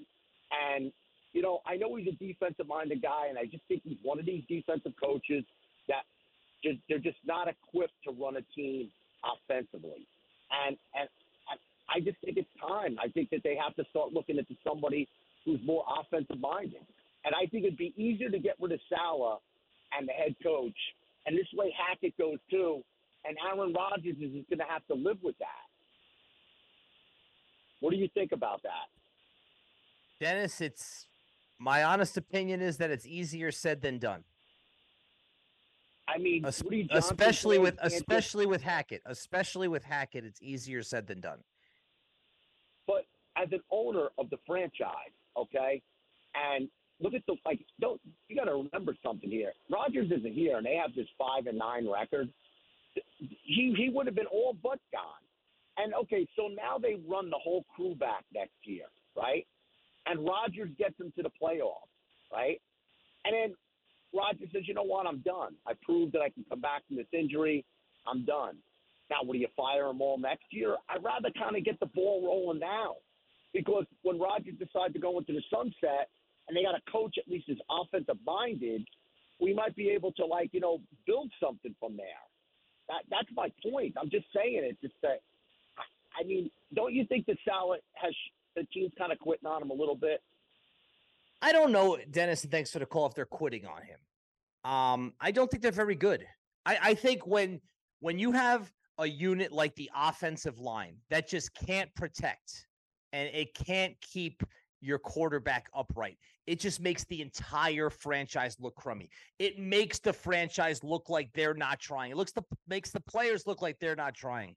And, 0.72 0.92
you 1.34 1.42
know, 1.42 1.60
I 1.68 1.76
know 1.76 1.96
he's 1.96 2.08
a 2.08 2.16
defensive 2.16 2.68
minded 2.68 3.02
guy, 3.02 3.28
and 3.28 3.38
I 3.38 3.46
just 3.46 3.64
think 3.68 3.82
he's 3.84 3.98
one 4.02 4.20
of 4.20 4.26
these 4.26 4.44
defensive 4.48 4.94
coaches 5.04 5.44
just, 6.64 6.80
they're 6.88 7.00
just 7.00 7.18
not 7.26 7.48
equipped 7.48 7.94
to 8.06 8.12
run 8.12 8.38
a 8.38 8.42
team 8.56 8.90
offensively. 9.24 10.08
And, 10.66 10.78
and 10.96 11.10
I 11.90 12.00
just 12.00 12.18
think 12.24 12.38
it's 12.38 12.50
time. 12.60 12.98
I 13.04 13.10
think 13.10 13.30
that 13.32 13.42
they 13.44 13.56
have 13.56 13.76
to 13.76 13.84
start 13.90 14.14
looking 14.14 14.40
at 14.40 14.46
somebody 14.66 15.08
who's 15.46 15.60
more 15.66 15.84
offensive 16.00 16.40
minded. 16.40 16.86
And 17.26 17.34
I 17.36 17.46
think 17.48 17.66
it'd 17.66 17.78
be 17.78 17.94
easier 17.98 18.30
to 18.30 18.40
get 18.40 18.56
rid 18.60 18.72
of 18.72 18.80
Saleh 18.90 19.40
and 19.98 20.08
the 20.08 20.14
head 20.14 20.36
coach. 20.44 20.78
And 21.26 21.38
this 21.38 21.48
way 21.54 21.74
Hackett 21.78 22.18
goes 22.18 22.38
too. 22.50 22.82
And 23.26 23.38
Aaron 23.48 23.74
Rodgers 23.74 24.18
is 24.20 24.44
going 24.50 24.60
to 24.60 24.66
have 24.68 24.86
to 24.88 24.96
live 24.96 25.18
with 25.24 25.38
that. 25.40 25.48
What 27.80 27.92
do 27.92 27.98
you 27.98 28.10
think 28.14 28.32
about 28.32 28.62
that? 28.64 28.90
Dennis, 30.20 30.62
it's 30.62 31.08
my 31.60 31.84
honest 31.84 32.18
opinion 32.18 32.62
is 32.62 32.78
that 32.78 32.92
it's 32.92 33.06
easier 33.06 33.52
said 33.52 33.82
than 33.82 34.00
done. 34.00 34.24
I 36.08 36.18
mean, 36.18 36.46
especially 36.92 37.58
with 37.58 37.78
especially 37.82 38.46
with 38.46 38.62
Hackett, 38.62 39.02
especially 39.06 39.68
with 39.68 39.84
Hackett, 39.84 40.26
it's 40.26 40.42
easier 40.42 40.84
said 40.84 41.08
than 41.08 41.22
done. 41.22 41.40
But 42.86 43.06
as 43.38 43.48
an 43.52 43.62
owner 43.72 44.10
of 44.18 44.30
the 44.30 44.38
franchise, 44.46 45.14
okay, 45.38 45.82
and 46.36 46.68
look 47.00 47.14
at 47.14 47.26
the 47.28 47.36
like, 47.46 47.62
don't 47.80 48.02
you 48.28 48.36
got 48.36 48.46
to 48.46 48.68
remember 48.70 48.96
something 49.04 49.30
here? 49.30 49.54
Rodgers 49.72 50.12
isn't 50.12 50.34
here, 50.34 50.58
and 50.58 50.66
they 50.66 50.76
have 50.76 50.94
this 50.96 51.08
five 51.18 51.48
and 51.48 51.58
nine 51.58 51.90
record. 51.90 52.30
He 53.18 53.74
he 53.78 53.90
would 53.90 54.06
have 54.06 54.16
been 54.16 54.28
all 54.28 54.56
but 54.62 54.80
gone. 54.92 55.24
And 55.78 55.94
okay, 55.94 56.28
so 56.36 56.50
now 56.50 56.78
they 56.78 56.98
run 57.08 57.30
the 57.30 57.40
whole 57.42 57.66
crew 57.76 57.96
back 57.96 58.26
next 58.34 58.58
year, 58.64 58.86
right? 59.16 59.48
And 60.06 60.26
Rodgers 60.26 60.70
gets 60.78 60.98
them 60.98 61.14
to 61.16 61.24
the 61.24 61.32
playoffs, 61.42 61.88
right? 62.32 62.62
And 63.26 63.34
then 63.34 63.56
Roger 64.14 64.46
says, 64.52 64.64
you 64.68 64.74
know 64.74 64.84
what, 64.84 65.08
I'm 65.08 65.20
done. 65.20 65.56
I 65.68 65.74
proved 65.82 66.14
that 66.14 66.22
I 66.22 66.30
can 66.30 66.46
come 66.50 66.62
back 66.62 66.88
from 66.88 66.98
this 66.98 67.08
injury. 67.12 67.66
I'm 68.08 68.26
done. 68.26 68.58
Now, 69.10 69.18
will 69.24 69.36
you 69.36 69.48
fire 69.56 69.88
them 69.88 70.02
all 70.02 70.18
next 70.18 70.46
year? 70.52 70.78
I'd 70.90 71.04
rather 71.04 71.30
kind 71.38 71.56
of 71.56 71.66
get 71.66 71.80
the 71.80 71.88
ball 71.88 72.24
rolling 72.26 72.60
now 72.60 72.96
because 73.54 73.86
when 74.02 74.20
Rodgers 74.20 74.56
decides 74.58 74.94
to 74.94 75.00
go 75.00 75.18
into 75.20 75.34
the 75.34 75.44
sunset 75.52 76.10
and 76.48 76.58
they 76.58 76.64
got 76.64 76.76
a 76.76 76.92
coach 76.92 77.16
at 77.18 77.30
least 77.32 77.50
is 77.50 77.58
offensive 77.70 78.18
minded, 78.26 78.86
we 79.40 79.54
might 79.54 79.76
be 79.76 79.90
able 79.90 80.12
to 80.14 80.26
like 80.26 80.50
you 80.54 80.60
know 80.60 80.80
build 81.06 81.32
something 81.42 81.76
from 81.80 81.98
there. 81.98 82.24
That 82.90 83.04
that's 83.10 83.30
my 83.36 83.52
point. 83.62 83.96
I'm 84.00 84.10
just 84.10 84.26
saying 84.36 84.62
it. 84.64 84.78
Just 84.82 84.96
that 85.02 85.22
I 86.20 86.24
mean, 86.24 86.50
don't 86.74 86.94
you 86.94 87.06
think 87.06 87.26
that 87.28 87.38
Saleh 87.46 87.80
has 87.94 88.14
the 88.56 88.64
team's 88.74 88.92
kind 88.98 89.12
of 89.12 89.20
quitting 89.20 89.48
on 89.48 89.62
him 89.62 89.70
a 89.70 89.74
little 89.74 89.96
bit? 89.96 90.22
I 91.44 91.52
don't 91.52 91.74
know, 91.74 91.98
Dennis, 92.10 92.44
and 92.44 92.52
thanks 92.52 92.72
for 92.72 92.80
the 92.80 92.86
call 92.86 93.06
if 93.06 93.14
they're 93.14 93.26
quitting 93.26 93.66
on 93.66 93.82
him. 93.82 94.00
Um, 94.64 95.14
I 95.20 95.32
don't 95.32 95.52
think 95.52 95.62
they're 95.62 95.74
very 95.74 95.94
good. 95.94 96.26
I, 96.66 96.78
I 96.82 96.94
think 96.94 97.28
when 97.28 97.60
when 98.00 98.18
you 98.18 98.32
have 98.32 98.72
a 98.98 99.06
unit 99.06 99.52
like 99.52 99.76
the 99.76 99.92
offensive 99.94 100.60
line 100.60 100.96
that 101.10 101.28
just 101.28 101.54
can't 101.54 101.94
protect 101.96 102.68
and 103.12 103.30
it 103.34 103.54
can't 103.56 103.96
keep 104.00 104.42
your 104.80 105.00
quarterback 105.00 105.68
upright. 105.74 106.18
It 106.48 106.60
just 106.60 106.80
makes 106.80 107.04
the 107.06 107.22
entire 107.22 107.90
franchise 107.90 108.56
look 108.60 108.76
crummy. 108.76 109.10
It 109.38 109.60
makes 109.60 110.00
the 110.00 110.14
franchise 110.14 110.82
look 110.82 111.10
like 111.10 111.30
they're 111.34 111.54
not 111.54 111.80
trying. 111.80 112.12
It 112.12 112.18
looks 112.18 112.32
the 112.32 112.44
makes 112.70 112.92
the 112.92 113.02
players 113.02 113.46
look 113.46 113.62
like 113.62 113.80
they're 113.80 113.98
not 113.98 114.14
trying. 114.14 114.56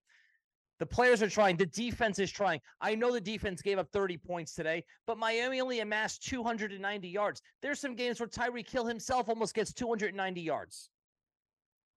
The 0.78 0.86
players 0.86 1.22
are 1.22 1.30
trying. 1.30 1.56
The 1.56 1.66
defense 1.66 2.18
is 2.18 2.30
trying. 2.30 2.60
I 2.80 2.94
know 2.94 3.12
the 3.12 3.20
defense 3.20 3.62
gave 3.62 3.78
up 3.78 3.88
30 3.92 4.18
points 4.18 4.54
today, 4.54 4.84
but 5.06 5.16
Miami 5.16 5.60
only 5.60 5.80
amassed 5.80 6.22
290 6.24 7.08
yards. 7.08 7.40
There's 7.62 7.80
some 7.80 7.94
games 7.94 8.20
where 8.20 8.28
Tyreek 8.28 8.68
Hill 8.68 8.84
himself 8.84 9.28
almost 9.28 9.54
gets 9.54 9.72
290 9.72 10.40
yards. 10.40 10.90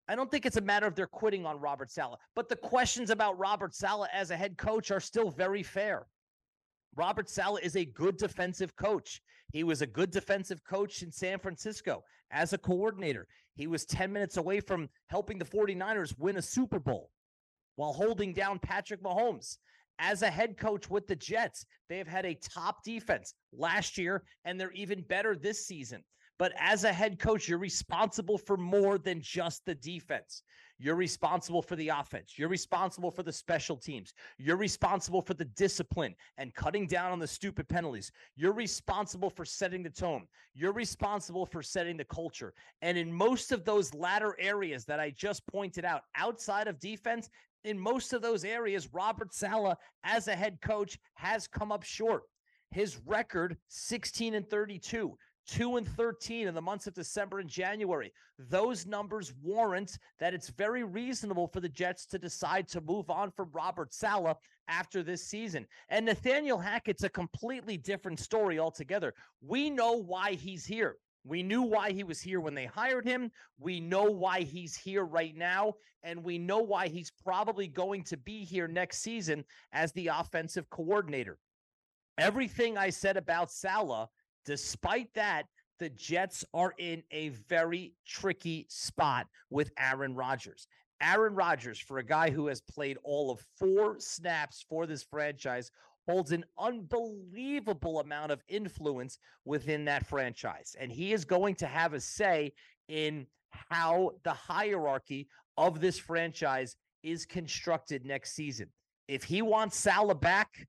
I 0.07 0.15
don't 0.15 0.31
think 0.31 0.45
it's 0.45 0.57
a 0.57 0.61
matter 0.61 0.87
of 0.87 0.95
they're 0.95 1.07
quitting 1.07 1.45
on 1.45 1.59
Robert 1.59 1.91
Saleh, 1.91 2.17
but 2.35 2.49
the 2.49 2.55
questions 2.55 3.09
about 3.09 3.37
Robert 3.37 3.75
Saleh 3.75 4.09
as 4.13 4.31
a 4.31 4.37
head 4.37 4.57
coach 4.57 4.91
are 4.91 4.99
still 4.99 5.29
very 5.29 5.61
fair. 5.61 6.07
Robert 6.95 7.29
Saleh 7.29 7.63
is 7.63 7.75
a 7.75 7.85
good 7.85 8.17
defensive 8.17 8.75
coach. 8.75 9.21
He 9.51 9.63
was 9.63 9.81
a 9.81 9.87
good 9.87 10.09
defensive 10.09 10.63
coach 10.63 11.03
in 11.03 11.11
San 11.11 11.37
Francisco 11.37 12.03
as 12.31 12.53
a 12.53 12.57
coordinator. 12.57 13.27
He 13.55 13.67
was 13.67 13.85
10 13.85 14.11
minutes 14.11 14.37
away 14.37 14.61
from 14.61 14.89
helping 15.07 15.37
the 15.37 15.45
49ers 15.45 16.17
win 16.17 16.37
a 16.37 16.41
Super 16.41 16.79
Bowl 16.79 17.11
while 17.79 17.93
holding 17.93 18.33
down 18.33 18.59
Patrick 18.59 19.01
Mahomes. 19.01 19.55
As 19.99 20.21
a 20.21 20.29
head 20.29 20.57
coach 20.57 20.89
with 20.89 21.07
the 21.07 21.15
Jets, 21.15 21.65
they 21.87 21.97
have 21.97 22.09
had 22.09 22.25
a 22.25 22.35
top 22.35 22.83
defense 22.83 23.33
last 23.53 23.97
year, 23.97 24.23
and 24.43 24.59
they're 24.59 24.73
even 24.73 25.01
better 25.03 25.33
this 25.33 25.65
season. 25.65 26.03
But 26.37 26.51
as 26.59 26.83
a 26.83 26.91
head 26.91 27.19
coach, 27.19 27.47
you're 27.47 27.57
responsible 27.57 28.37
for 28.37 28.57
more 28.57 28.97
than 28.97 29.21
just 29.21 29.65
the 29.65 29.75
defense. 29.75 30.43
You're 30.81 30.95
responsible 30.95 31.61
for 31.61 31.75
the 31.75 31.89
offense. 31.89 32.35
You're 32.37 32.47
responsible 32.47 33.11
for 33.11 33.23
the 33.23 33.33
special 33.33 33.75
teams. 33.75 34.13
You're 34.37 34.55
responsible 34.55 35.21
for 35.21 35.33
the 35.33 35.43
discipline 35.43 36.15
and 36.37 36.55
cutting 36.55 36.87
down 36.87 37.11
on 37.11 37.19
the 37.19 37.27
stupid 37.27 37.67
penalties. 37.67 38.13
You're 38.37 38.53
responsible 38.53 39.29
for 39.29 39.43
setting 39.43 39.83
the 39.83 39.89
tone. 39.89 40.25
You're 40.53 40.71
responsible 40.71 41.45
for 41.45 41.61
setting 41.61 41.97
the 41.97 42.05
culture. 42.05 42.53
And 42.81 42.97
in 42.97 43.11
most 43.11 43.51
of 43.51 43.65
those 43.65 43.93
latter 43.93 44.37
areas 44.39 44.85
that 44.85 45.01
I 45.01 45.11
just 45.11 45.45
pointed 45.47 45.83
out, 45.83 46.03
outside 46.15 46.69
of 46.69 46.79
defense, 46.79 47.29
in 47.63 47.77
most 47.77 48.13
of 48.13 48.21
those 48.21 48.43
areas, 48.43 48.93
Robert 48.93 49.33
Saleh, 49.33 49.77
as 50.03 50.27
a 50.27 50.35
head 50.35 50.59
coach, 50.61 50.97
has 51.15 51.47
come 51.47 51.71
up 51.71 51.83
short. 51.83 52.23
His 52.71 52.99
record 53.05 53.57
16 53.67 54.35
and 54.35 54.47
32. 54.49 55.17
2 55.47 55.77
and 55.77 55.87
13 55.87 56.47
in 56.47 56.53
the 56.53 56.61
months 56.61 56.85
of 56.85 56.93
December 56.93 57.39
and 57.39 57.49
January. 57.49 58.13
Those 58.37 58.85
numbers 58.85 59.33
warrant 59.41 59.97
that 60.19 60.33
it's 60.33 60.49
very 60.49 60.83
reasonable 60.83 61.47
for 61.47 61.59
the 61.59 61.69
Jets 61.69 62.05
to 62.07 62.19
decide 62.19 62.67
to 62.69 62.81
move 62.81 63.09
on 63.09 63.31
from 63.31 63.49
Robert 63.51 63.91
Saleh 63.91 64.37
after 64.67 65.01
this 65.01 65.25
season. 65.25 65.65
And 65.89 66.05
Nathaniel 66.05 66.59
Hackett's 66.59 67.03
a 67.03 67.09
completely 67.09 67.77
different 67.77 68.19
story 68.19 68.59
altogether. 68.59 69.13
We 69.41 69.71
know 69.71 69.93
why 69.93 70.33
he's 70.33 70.65
here. 70.65 70.97
We 71.23 71.43
knew 71.43 71.61
why 71.61 71.91
he 71.91 72.03
was 72.03 72.21
here 72.21 72.39
when 72.39 72.55
they 72.55 72.65
hired 72.65 73.05
him. 73.05 73.31
We 73.59 73.79
know 73.79 74.05
why 74.05 74.41
he's 74.41 74.75
here 74.75 75.03
right 75.03 75.35
now. 75.35 75.75
And 76.03 76.23
we 76.23 76.37
know 76.37 76.59
why 76.59 76.87
he's 76.87 77.11
probably 77.23 77.67
going 77.67 78.03
to 78.03 78.17
be 78.17 78.45
here 78.45 78.67
next 78.67 78.99
season 78.99 79.43
as 79.73 79.91
the 79.91 80.07
offensive 80.07 80.69
coordinator. 80.69 81.37
Everything 82.17 82.77
I 82.77 82.89
said 82.89 83.17
about 83.17 83.51
Saleh, 83.51 84.07
Despite 84.45 85.13
that, 85.13 85.43
the 85.79 85.89
Jets 85.89 86.43
are 86.53 86.73
in 86.77 87.03
a 87.11 87.29
very 87.29 87.93
tricky 88.05 88.65
spot 88.69 89.27
with 89.49 89.71
Aaron 89.77 90.15
Rodgers. 90.15 90.67
Aaron 91.01 91.35
Rodgers, 91.35 91.79
for 91.79 91.99
a 91.99 92.03
guy 92.03 92.29
who 92.29 92.47
has 92.47 92.59
played 92.59 92.97
all 93.03 93.31
of 93.31 93.45
four 93.57 93.97
snaps 93.99 94.65
for 94.67 94.85
this 94.85 95.03
franchise, 95.03 95.71
holds 96.09 96.31
an 96.31 96.43
unbelievable 96.57 97.99
amount 97.99 98.31
of 98.31 98.41
influence 98.47 99.19
within 99.45 99.85
that 99.85 100.07
franchise. 100.07 100.75
And 100.79 100.91
he 100.91 101.13
is 101.13 101.23
going 101.23 101.53
to 101.55 101.67
have 101.67 101.93
a 101.93 101.99
say 101.99 102.53
in 102.87 103.27
how 103.51 104.13
the 104.23 104.33
hierarchy 104.33 105.27
of 105.55 105.79
this 105.79 105.99
franchise 105.99 106.75
is 107.03 107.27
constructed 107.27 108.05
next 108.05 108.33
season. 108.33 108.69
If 109.07 109.23
he 109.23 109.43
wants 109.43 109.77
Saleh 109.77 110.19
back, 110.19 110.67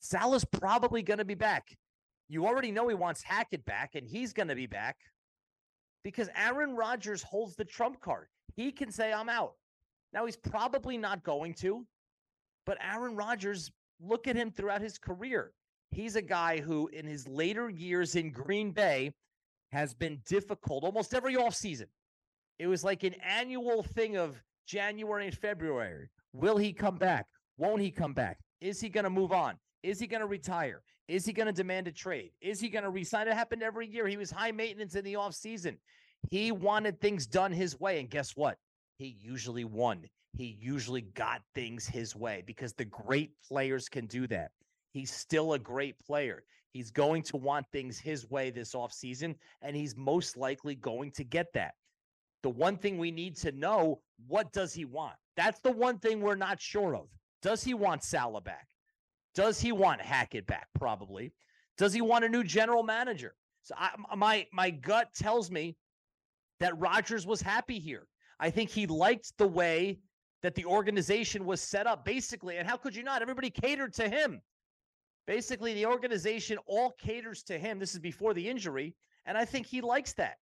Saleh's 0.00 0.44
probably 0.44 1.02
going 1.02 1.18
to 1.18 1.24
be 1.24 1.34
back. 1.34 1.68
You 2.28 2.46
already 2.46 2.72
know 2.72 2.88
he 2.88 2.94
wants 2.94 3.22
Hackett 3.22 3.64
back, 3.64 3.94
and 3.94 4.06
he's 4.06 4.34
going 4.34 4.48
to 4.48 4.54
be 4.54 4.66
back 4.66 4.96
because 6.04 6.28
Aaron 6.36 6.76
Rodgers 6.76 7.22
holds 7.22 7.56
the 7.56 7.64
trump 7.64 8.00
card. 8.00 8.26
He 8.54 8.70
can 8.70 8.90
say, 8.90 9.14
I'm 9.14 9.30
out. 9.30 9.54
Now, 10.12 10.26
he's 10.26 10.36
probably 10.36 10.98
not 10.98 11.22
going 11.24 11.54
to, 11.54 11.86
but 12.66 12.76
Aaron 12.82 13.16
Rodgers, 13.16 13.70
look 14.00 14.26
at 14.26 14.36
him 14.36 14.50
throughout 14.50 14.80
his 14.80 14.98
career. 14.98 15.52
He's 15.90 16.16
a 16.16 16.22
guy 16.22 16.60
who, 16.60 16.88
in 16.88 17.06
his 17.06 17.28
later 17.28 17.68
years 17.68 18.16
in 18.16 18.32
Green 18.32 18.70
Bay, 18.70 19.12
has 19.72 19.94
been 19.94 20.20
difficult 20.26 20.84
almost 20.84 21.14
every 21.14 21.34
offseason. 21.34 21.86
It 22.58 22.66
was 22.66 22.84
like 22.84 23.02
an 23.02 23.14
annual 23.24 23.82
thing 23.82 24.16
of 24.16 24.40
January 24.66 25.26
and 25.26 25.36
February. 25.36 26.08
Will 26.32 26.56
he 26.56 26.72
come 26.72 26.96
back? 26.96 27.26
Won't 27.58 27.82
he 27.82 27.90
come 27.90 28.14
back? 28.14 28.38
Is 28.60 28.80
he 28.80 28.88
going 28.88 29.04
to 29.04 29.10
move 29.10 29.32
on? 29.32 29.56
Is 29.82 29.98
he 29.98 30.06
going 30.06 30.20
to 30.20 30.26
retire? 30.26 30.82
Is 31.08 31.26
he 31.26 31.32
going 31.32 31.46
to 31.46 31.52
demand 31.52 31.88
a 31.88 31.92
trade? 31.92 32.30
Is 32.40 32.60
he 32.60 32.68
going 32.68 32.84
to 32.84 32.90
resign? 32.90 33.28
It 33.28 33.34
happened 33.34 33.62
every 33.62 33.86
year. 33.86 34.06
He 34.06 34.16
was 34.16 34.30
high 34.30 34.52
maintenance 34.52 34.94
in 34.94 35.04
the 35.04 35.14
offseason. 35.14 35.76
He 36.30 36.52
wanted 36.52 37.00
things 37.00 37.26
done 37.26 37.52
his 37.52 37.78
way. 37.80 37.98
And 37.98 38.08
guess 38.08 38.36
what? 38.36 38.56
He 38.96 39.16
usually 39.20 39.64
won. 39.64 40.04
He 40.32 40.56
usually 40.60 41.02
got 41.02 41.42
things 41.54 41.86
his 41.86 42.16
way 42.16 42.42
because 42.46 42.72
the 42.72 42.86
great 42.86 43.32
players 43.46 43.88
can 43.88 44.06
do 44.06 44.26
that. 44.28 44.50
He's 44.90 45.12
still 45.12 45.52
a 45.52 45.58
great 45.58 45.98
player. 45.98 46.44
He's 46.72 46.90
going 46.90 47.22
to 47.24 47.36
want 47.36 47.66
things 47.70 47.98
his 47.98 48.30
way 48.30 48.50
this 48.50 48.74
offseason, 48.74 49.34
and 49.60 49.76
he's 49.76 49.94
most 49.96 50.36
likely 50.36 50.74
going 50.74 51.10
to 51.12 51.24
get 51.24 51.52
that. 51.52 51.74
The 52.42 52.50
one 52.50 52.78
thing 52.78 52.98
we 52.98 53.10
need 53.10 53.36
to 53.38 53.52
know 53.52 54.00
what 54.26 54.52
does 54.52 54.72
he 54.72 54.84
want? 54.84 55.14
That's 55.36 55.60
the 55.60 55.70
one 55.70 55.98
thing 55.98 56.20
we're 56.20 56.34
not 56.34 56.60
sure 56.60 56.96
of. 56.96 57.08
Does 57.42 57.62
he 57.62 57.74
want 57.74 58.02
Saleh 58.02 58.42
back? 58.42 58.68
Does 59.34 59.60
he 59.60 59.72
want 59.72 60.00
Hackett 60.00 60.46
back? 60.46 60.68
Probably. 60.78 61.32
Does 61.76 61.92
he 61.92 62.00
want 62.00 62.24
a 62.24 62.28
new 62.28 62.44
general 62.44 62.82
manager? 62.82 63.34
So 63.62 63.74
I, 63.76 63.90
my 64.16 64.46
my 64.52 64.70
gut 64.70 65.08
tells 65.14 65.50
me 65.50 65.76
that 66.60 66.78
Rodgers 66.78 67.26
was 67.26 67.40
happy 67.40 67.78
here. 67.78 68.06
I 68.40 68.50
think 68.50 68.70
he 68.70 68.86
liked 68.86 69.32
the 69.38 69.46
way 69.46 69.98
that 70.42 70.54
the 70.54 70.64
organization 70.64 71.44
was 71.44 71.60
set 71.60 71.86
up, 71.86 72.04
basically. 72.04 72.58
And 72.58 72.68
how 72.68 72.76
could 72.76 72.94
you 72.94 73.02
not? 73.02 73.22
Everybody 73.22 73.50
catered 73.50 73.92
to 73.94 74.08
him. 74.08 74.40
Basically, 75.26 75.74
the 75.74 75.86
organization 75.86 76.58
all 76.66 76.92
caters 76.98 77.42
to 77.44 77.58
him. 77.58 77.78
This 77.78 77.94
is 77.94 78.00
before 78.00 78.34
the 78.34 78.48
injury, 78.48 78.94
and 79.24 79.38
I 79.38 79.44
think 79.44 79.66
he 79.66 79.80
likes 79.80 80.12
that. 80.14 80.38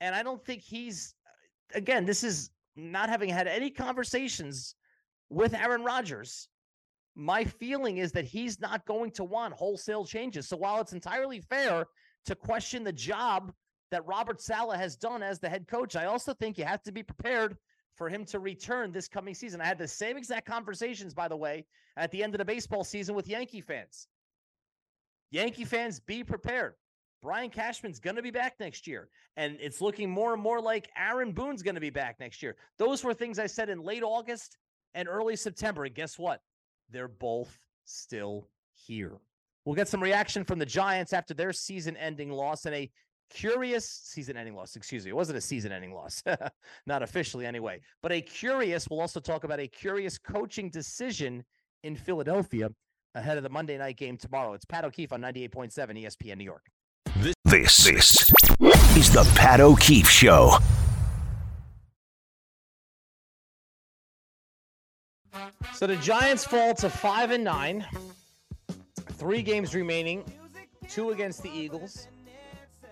And 0.00 0.14
I 0.14 0.22
don't 0.22 0.44
think 0.44 0.62
he's 0.62 1.14
again. 1.74 2.04
This 2.04 2.24
is 2.24 2.50
not 2.74 3.08
having 3.08 3.28
had 3.28 3.46
any 3.46 3.70
conversations 3.70 4.74
with 5.28 5.54
Aaron 5.54 5.84
Rodgers 5.84 6.48
my 7.20 7.44
feeling 7.44 7.98
is 7.98 8.12
that 8.12 8.24
he's 8.24 8.60
not 8.60 8.84
going 8.86 9.10
to 9.12 9.24
want 9.24 9.54
wholesale 9.54 10.04
changes. 10.04 10.48
So 10.48 10.56
while 10.56 10.80
it's 10.80 10.92
entirely 10.92 11.40
fair 11.40 11.86
to 12.26 12.34
question 12.34 12.84
the 12.84 12.92
job 12.92 13.52
that 13.90 14.06
Robert 14.06 14.40
Saleh 14.40 14.78
has 14.78 14.96
done 14.96 15.22
as 15.22 15.38
the 15.38 15.48
head 15.48 15.66
coach, 15.66 15.96
I 15.96 16.06
also 16.06 16.32
think 16.32 16.56
you 16.56 16.64
have 16.64 16.82
to 16.84 16.92
be 16.92 17.02
prepared 17.02 17.56
for 18.00 18.08
him 18.08 18.24
to 18.24 18.38
return 18.38 18.92
this 18.92 19.08
coming 19.08 19.34
season. 19.34 19.60
I 19.60 19.66
had 19.66 19.76
the 19.76 19.86
same 19.86 20.16
exact 20.16 20.46
conversations, 20.46 21.12
by 21.12 21.28
the 21.28 21.36
way, 21.36 21.66
at 21.98 22.10
the 22.10 22.22
end 22.22 22.32
of 22.32 22.38
the 22.38 22.46
baseball 22.46 22.82
season 22.82 23.14
with 23.14 23.28
Yankee 23.28 23.60
fans. 23.60 24.08
Yankee 25.30 25.66
fans, 25.66 26.00
be 26.00 26.24
prepared. 26.24 26.76
Brian 27.20 27.50
Cashman's 27.50 28.00
going 28.00 28.16
to 28.16 28.22
be 28.22 28.30
back 28.30 28.54
next 28.58 28.86
year. 28.86 29.10
And 29.36 29.58
it's 29.60 29.82
looking 29.82 30.08
more 30.08 30.32
and 30.32 30.42
more 30.42 30.62
like 30.62 30.88
Aaron 30.96 31.32
Boone's 31.32 31.62
going 31.62 31.74
to 31.74 31.80
be 31.80 31.90
back 31.90 32.18
next 32.18 32.42
year. 32.42 32.56
Those 32.78 33.04
were 33.04 33.12
things 33.12 33.38
I 33.38 33.46
said 33.46 33.68
in 33.68 33.82
late 33.82 34.02
August 34.02 34.56
and 34.94 35.06
early 35.06 35.36
September. 35.36 35.84
And 35.84 35.94
guess 35.94 36.18
what? 36.18 36.40
they're 36.90 37.06
both 37.06 37.58
still 37.84 38.48
here. 38.72 39.18
We'll 39.66 39.76
get 39.76 39.88
some 39.88 40.02
reaction 40.02 40.42
from 40.44 40.58
the 40.58 40.66
Giants 40.66 41.12
after 41.12 41.34
their 41.34 41.52
season 41.52 41.96
ending 41.98 42.30
loss 42.30 42.64
and 42.64 42.74
a 42.74 42.90
curious 43.30 43.88
season 43.88 44.36
ending 44.36 44.54
loss. 44.54 44.76
Excuse 44.76 45.04
me. 45.04 45.10
It 45.10 45.16
wasn't 45.16 45.38
a 45.38 45.40
season 45.40 45.72
ending 45.72 45.94
loss, 45.94 46.22
not 46.86 47.02
officially 47.02 47.46
anyway, 47.46 47.80
but 48.02 48.12
a 48.12 48.20
curious. 48.20 48.88
We'll 48.90 49.00
also 49.00 49.20
talk 49.20 49.44
about 49.44 49.60
a 49.60 49.68
curious 49.68 50.18
coaching 50.18 50.68
decision 50.70 51.44
in 51.82 51.96
Philadelphia 51.96 52.70
ahead 53.14 53.36
of 53.36 53.42
the 53.42 53.48
Monday 53.48 53.78
night 53.78 53.96
game 53.96 54.16
tomorrow. 54.16 54.52
It's 54.52 54.64
Pat 54.64 54.84
O'Keefe 54.84 55.12
on 55.12 55.20
98.7 55.20 55.72
ESPN 55.72 56.36
New 56.36 56.44
York. 56.44 56.66
This, 57.16 57.34
this 57.44 57.86
is 58.96 59.12
the 59.12 59.30
Pat 59.34 59.60
O'Keefe 59.60 60.08
Show. 60.08 60.56
So 65.74 65.86
the 65.86 65.96
Giants 65.96 66.44
fall 66.44 66.74
to 66.74 66.90
five 66.90 67.30
and 67.30 67.42
nine. 67.42 67.86
Three 69.12 69.42
games 69.42 69.74
remaining. 69.74 70.24
Two 70.88 71.10
against 71.10 71.42
the 71.42 71.50
Eagles. 71.50 72.08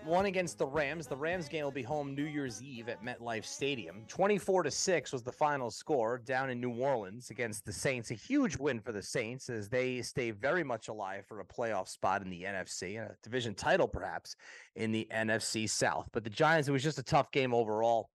One 0.05 0.25
against 0.25 0.57
the 0.57 0.65
Rams. 0.65 1.07
The 1.07 1.15
Rams 1.15 1.49
game 1.49 1.63
will 1.63 1.71
be 1.71 1.83
home 1.83 2.15
New 2.15 2.23
Year's 2.23 2.63
Eve 2.63 2.87
at 2.89 3.03
MetLife 3.03 3.45
Stadium. 3.45 4.05
24 4.07 4.63
to 4.63 4.71
6 4.71 5.11
was 5.11 5.23
the 5.23 5.31
final 5.31 5.69
score 5.69 6.17
down 6.17 6.49
in 6.49 6.61
New 6.61 6.71
Orleans 6.71 7.29
against 7.29 7.65
the 7.65 7.73
Saints. 7.73 8.09
A 8.09 8.15
huge 8.15 8.57
win 8.57 8.79
for 8.79 8.91
the 8.91 9.03
Saints 9.03 9.49
as 9.49 9.67
they 9.67 10.01
stay 10.01 10.31
very 10.31 10.63
much 10.63 10.87
alive 10.87 11.25
for 11.27 11.41
a 11.41 11.45
playoff 11.45 11.89
spot 11.89 12.21
in 12.21 12.29
the 12.29 12.43
NFC 12.43 12.99
and 12.99 13.11
a 13.11 13.15
division 13.21 13.53
title 13.53 13.87
perhaps 13.87 14.35
in 14.75 14.91
the 14.91 15.07
NFC 15.13 15.69
South. 15.69 16.07
But 16.13 16.23
the 16.23 16.29
Giants, 16.29 16.69
it 16.69 16.71
was 16.71 16.83
just 16.83 16.97
a 16.97 17.03
tough 17.03 17.31
game 17.31 17.53
overall. 17.53 18.09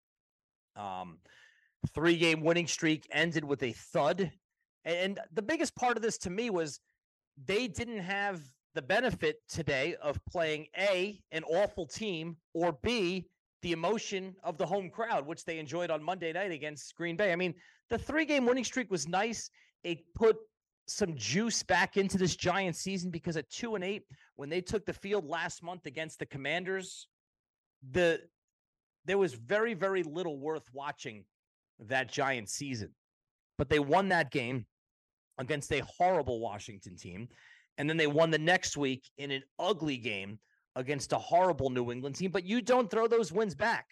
Um, 0.77 1.19
three 1.95 2.17
game 2.17 2.43
winning 2.43 2.67
streak 2.67 3.09
ended 3.11 3.45
with 3.45 3.63
a 3.63 3.73
thud. 3.73 4.31
And 4.85 5.19
the 5.33 5.43
biggest 5.43 5.75
part 5.75 5.97
of 5.97 6.03
this 6.03 6.19
to 6.19 6.31
me 6.31 6.51
was 6.51 6.79
they 7.47 7.69
didn't 7.69 8.01
have 8.01 8.41
the 8.75 8.83
benefit 8.83 9.37
today 9.49 9.97
of 10.03 10.19
playing 10.27 10.67
A, 10.79 11.21
an 11.33 11.45
awful 11.45 11.87
team, 11.87 12.37
or 12.55 12.79
B, 12.83 13.27
the 13.63 13.73
emotion 13.73 14.35
of 14.43 14.57
the 14.59 14.67
home 14.67 14.91
crowd, 14.91 15.27
which 15.27 15.45
they 15.45 15.59
enjoyed 15.59 15.91
on 15.91 16.03
Monday 16.03 16.33
night 16.33 16.53
against 16.53 16.95
Green 16.97 17.17
Bay. 17.17 17.33
I 17.33 17.37
mean, 17.37 17.55
the 17.91 17.99
three 17.99 18.25
game 18.25 18.47
winning 18.47 18.65
streak 18.65 18.91
was 18.91 19.09
nice. 19.09 19.51
It 19.83 19.99
put 20.15 20.37
some 20.87 21.15
juice 21.17 21.63
back 21.63 21.97
into 21.97 22.19
this 22.19 22.37
giant 22.37 22.77
season 22.77 23.11
because 23.11 23.37
at 23.37 23.51
two 23.51 23.75
and 23.75 23.85
eight, 23.85 24.05
when 24.37 24.49
they 24.49 24.61
took 24.61 24.87
the 24.87 24.93
field 24.93 25.27
last 25.27 25.63
month 25.63 25.87
against 25.87 26.19
the 26.19 26.27
Commanders, 26.27 27.07
the 27.93 28.21
there 29.05 29.19
was 29.19 29.35
very, 29.35 29.75
very 29.75 30.03
little 30.03 30.39
worth 30.39 30.69
watching 30.73 31.25
that 31.79 32.13
giant 32.13 32.49
season. 32.49 32.91
But 33.57 33.69
they 33.69 33.79
won 33.79 34.09
that 34.09 34.31
game 34.31 34.67
against 35.39 35.73
a 35.73 35.81
horrible 35.81 36.41
Washington 36.41 36.97
team. 36.97 37.29
And 37.79 37.89
then 37.89 37.97
they 37.97 38.07
won 38.07 38.31
the 38.31 38.39
next 38.39 38.77
week 38.77 39.09
in 39.19 39.31
an 39.31 39.43
ugly 39.59 39.97
game 39.97 40.39
against 40.77 41.13
a 41.13 41.19
horrible 41.19 41.71
New 41.71 41.91
England 41.91 42.17
team. 42.17 42.31
But 42.31 42.45
you 42.45 42.61
don't 42.61 42.91
throw 42.91 43.07
those 43.07 43.33
wins 43.33 43.55
back. 43.55 43.87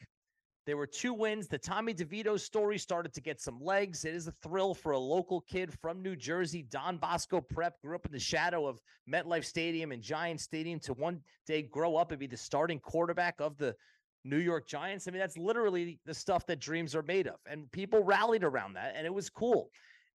There 0.67 0.77
were 0.77 0.87
two 0.87 1.15
wins. 1.15 1.49
The 1.49 1.57
Tommy 1.57 1.95
DeVito 1.95 2.39
story 2.39 2.77
started 2.77 3.15
to 3.15 3.23
get 3.23 3.41
some 3.41 3.59
legs. 3.59 4.05
It 4.05 4.15
is 4.15 4.29
a 4.29 4.35
thrill 4.43 4.75
for 4.75 4.93
a 4.93 4.99
local 4.99 5.41
kid 5.41 5.73
from 5.81 6.03
New 6.03 6.15
Jersey. 6.15 6.67
Don 6.69 6.99
Bosco 6.99 7.41
Prep 7.41 7.81
grew 7.81 7.95
up 7.95 8.05
in 8.05 8.13
the 8.13 8.21
shadow 8.21 8.67
of 8.67 8.79
MetLife 9.11 9.47
Stadium 9.47 9.93
and 9.93 10.03
Giant 10.03 10.41
Stadium 10.41 10.79
to 10.81 10.93
one 10.93 11.21
day 11.47 11.63
grow 11.63 11.97
up 11.97 12.11
and 12.11 12.21
be 12.21 12.27
the 12.27 12.37
starting 12.37 12.79
quarterback 12.81 13.37
of 13.39 13.57
the 13.57 13.75
New 14.25 14.37
York 14.37 14.69
Giants. 14.69 15.09
I 15.09 15.11
mean, 15.11 15.21
that's 15.21 15.39
literally 15.39 16.01
the 16.05 16.13
stuff 16.13 16.45
that 16.47 16.61
dreams 16.61 16.95
are 16.95 17.03
made 17.03 17.29
of. 17.29 17.37
And 17.47 17.73
people 17.73 18.05
rallied 18.05 18.45
around 18.45 18.75
that, 18.75 18.93
and 18.95 19.07
it 19.07 19.15
was 19.15 19.31
cool. 19.31 19.71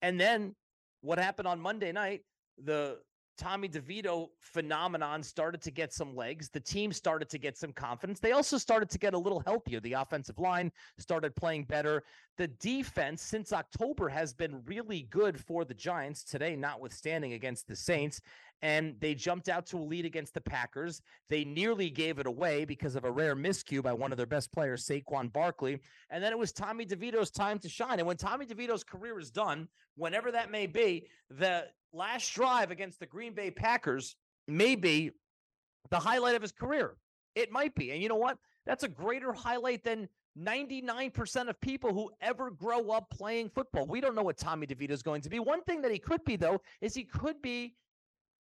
And 0.01 0.19
then 0.19 0.55
what 1.03 1.19
happened 1.19 1.47
on 1.47 1.61
Monday 1.61 1.93
night? 1.93 2.23
The 2.65 3.01
Tommy 3.39 3.69
DeVito 3.69 4.29
phenomenon 4.41 5.23
started 5.23 5.63
to 5.63 5.71
get 5.71 5.93
some 5.93 6.15
legs. 6.17 6.49
The 6.49 6.61
team 6.61 6.93
started 6.93 7.29
to 7.31 7.39
get 7.39 7.57
some 7.57 7.73
confidence. 7.73 8.19
They 8.19 8.33
also 8.33 8.59
started 8.59 8.91
to 8.91 8.99
get 8.99 9.15
a 9.15 9.19
little 9.19 9.41
healthier. 9.41 9.79
The 9.79 9.93
offensive 9.93 10.39
line 10.39 10.73
started 10.99 11.37
playing 11.37 11.65
better. 11.65 12.03
The 12.37 12.49
defense 12.49 13.23
since 13.23 13.53
October 13.53 14.09
has 14.09 14.33
been 14.33 14.63
really 14.67 15.03
good 15.11 15.41
for 15.41 15.65
the 15.65 15.75
Giants 15.75 16.25
today, 16.25 16.57
notwithstanding 16.57 17.35
against 17.35 17.69
the 17.69 17.77
Saints 17.77 18.21
and 18.63 18.95
they 19.01 19.15
jumped 19.15 19.49
out 19.49 19.67
to 19.67 19.79
a 19.79 19.81
lead 19.81 20.05
against 20.05 20.35
the 20.35 20.41
Packers. 20.41 21.01
They 21.29 21.45
nearly 21.45 21.91
gave 21.91 22.19
it 22.19 22.27
away 22.27 22.65
because 22.65 22.97
of 22.97 23.05
a 23.05 23.11
rare 23.11 23.37
miscue 23.37 23.83
by 23.83 23.93
one 23.93 24.13
of 24.13 24.17
their 24.17 24.27
best 24.27 24.53
players, 24.53 24.87
Saquon 24.87 25.33
Barkley. 25.33 25.81
And 26.11 26.23
then 26.23 26.33
it 26.33 26.39
was 26.39 26.53
Tommy 26.53 26.85
DeVito's 26.85 27.31
time 27.31 27.59
to 27.61 27.69
shine. 27.69 27.99
And 27.99 28.07
when 28.07 28.17
Tommy 28.17 28.47
DeVito's 28.47 28.85
career 28.85 29.19
is 29.19 29.31
done, 29.31 29.69
whenever 29.97 30.33
that 30.33 30.51
may 30.51 30.67
be, 30.67 31.07
the 31.31 31.67
last 31.93 32.33
drive 32.35 32.71
against 32.71 32.99
the 33.01 33.07
Green 33.07 33.33
Bay 33.33 33.51
Packers 33.51 34.17
may 34.47 34.75
be 34.75 35.11
the 35.91 35.99
highlight 35.99 36.35
of 36.35 36.43
his 36.43 36.53
career. 36.53 36.97
It 37.35 37.53
might 37.53 37.75
be. 37.75 37.93
And 37.93 38.03
you 38.03 38.09
know 38.09 38.17
what? 38.17 38.39
That's 38.67 38.83
a 38.83 38.89
greater 38.89 39.33
highlight 39.33 39.85
than 39.85 40.09
99% 40.39 41.49
of 41.49 41.61
people 41.61 41.93
who 41.93 42.11
ever 42.21 42.51
grow 42.51 42.91
up 42.91 43.11
playing 43.11 43.51
football. 43.51 43.87
We 43.87 44.01
don't 44.01 44.15
know 44.15 44.23
what 44.23 44.37
Tommy 44.37 44.67
DeVito 44.67 44.91
is 44.91 45.03
going 45.03 45.23
to 45.23 45.29
be. 45.29 45.39
One 45.39 45.63
thing 45.65 45.81
that 45.83 45.91
he 45.91 45.99
could 45.99 46.25
be, 46.25 46.37
though, 46.37 46.61
is 46.81 46.95
he 46.95 47.05
could 47.05 47.41
be 47.43 47.75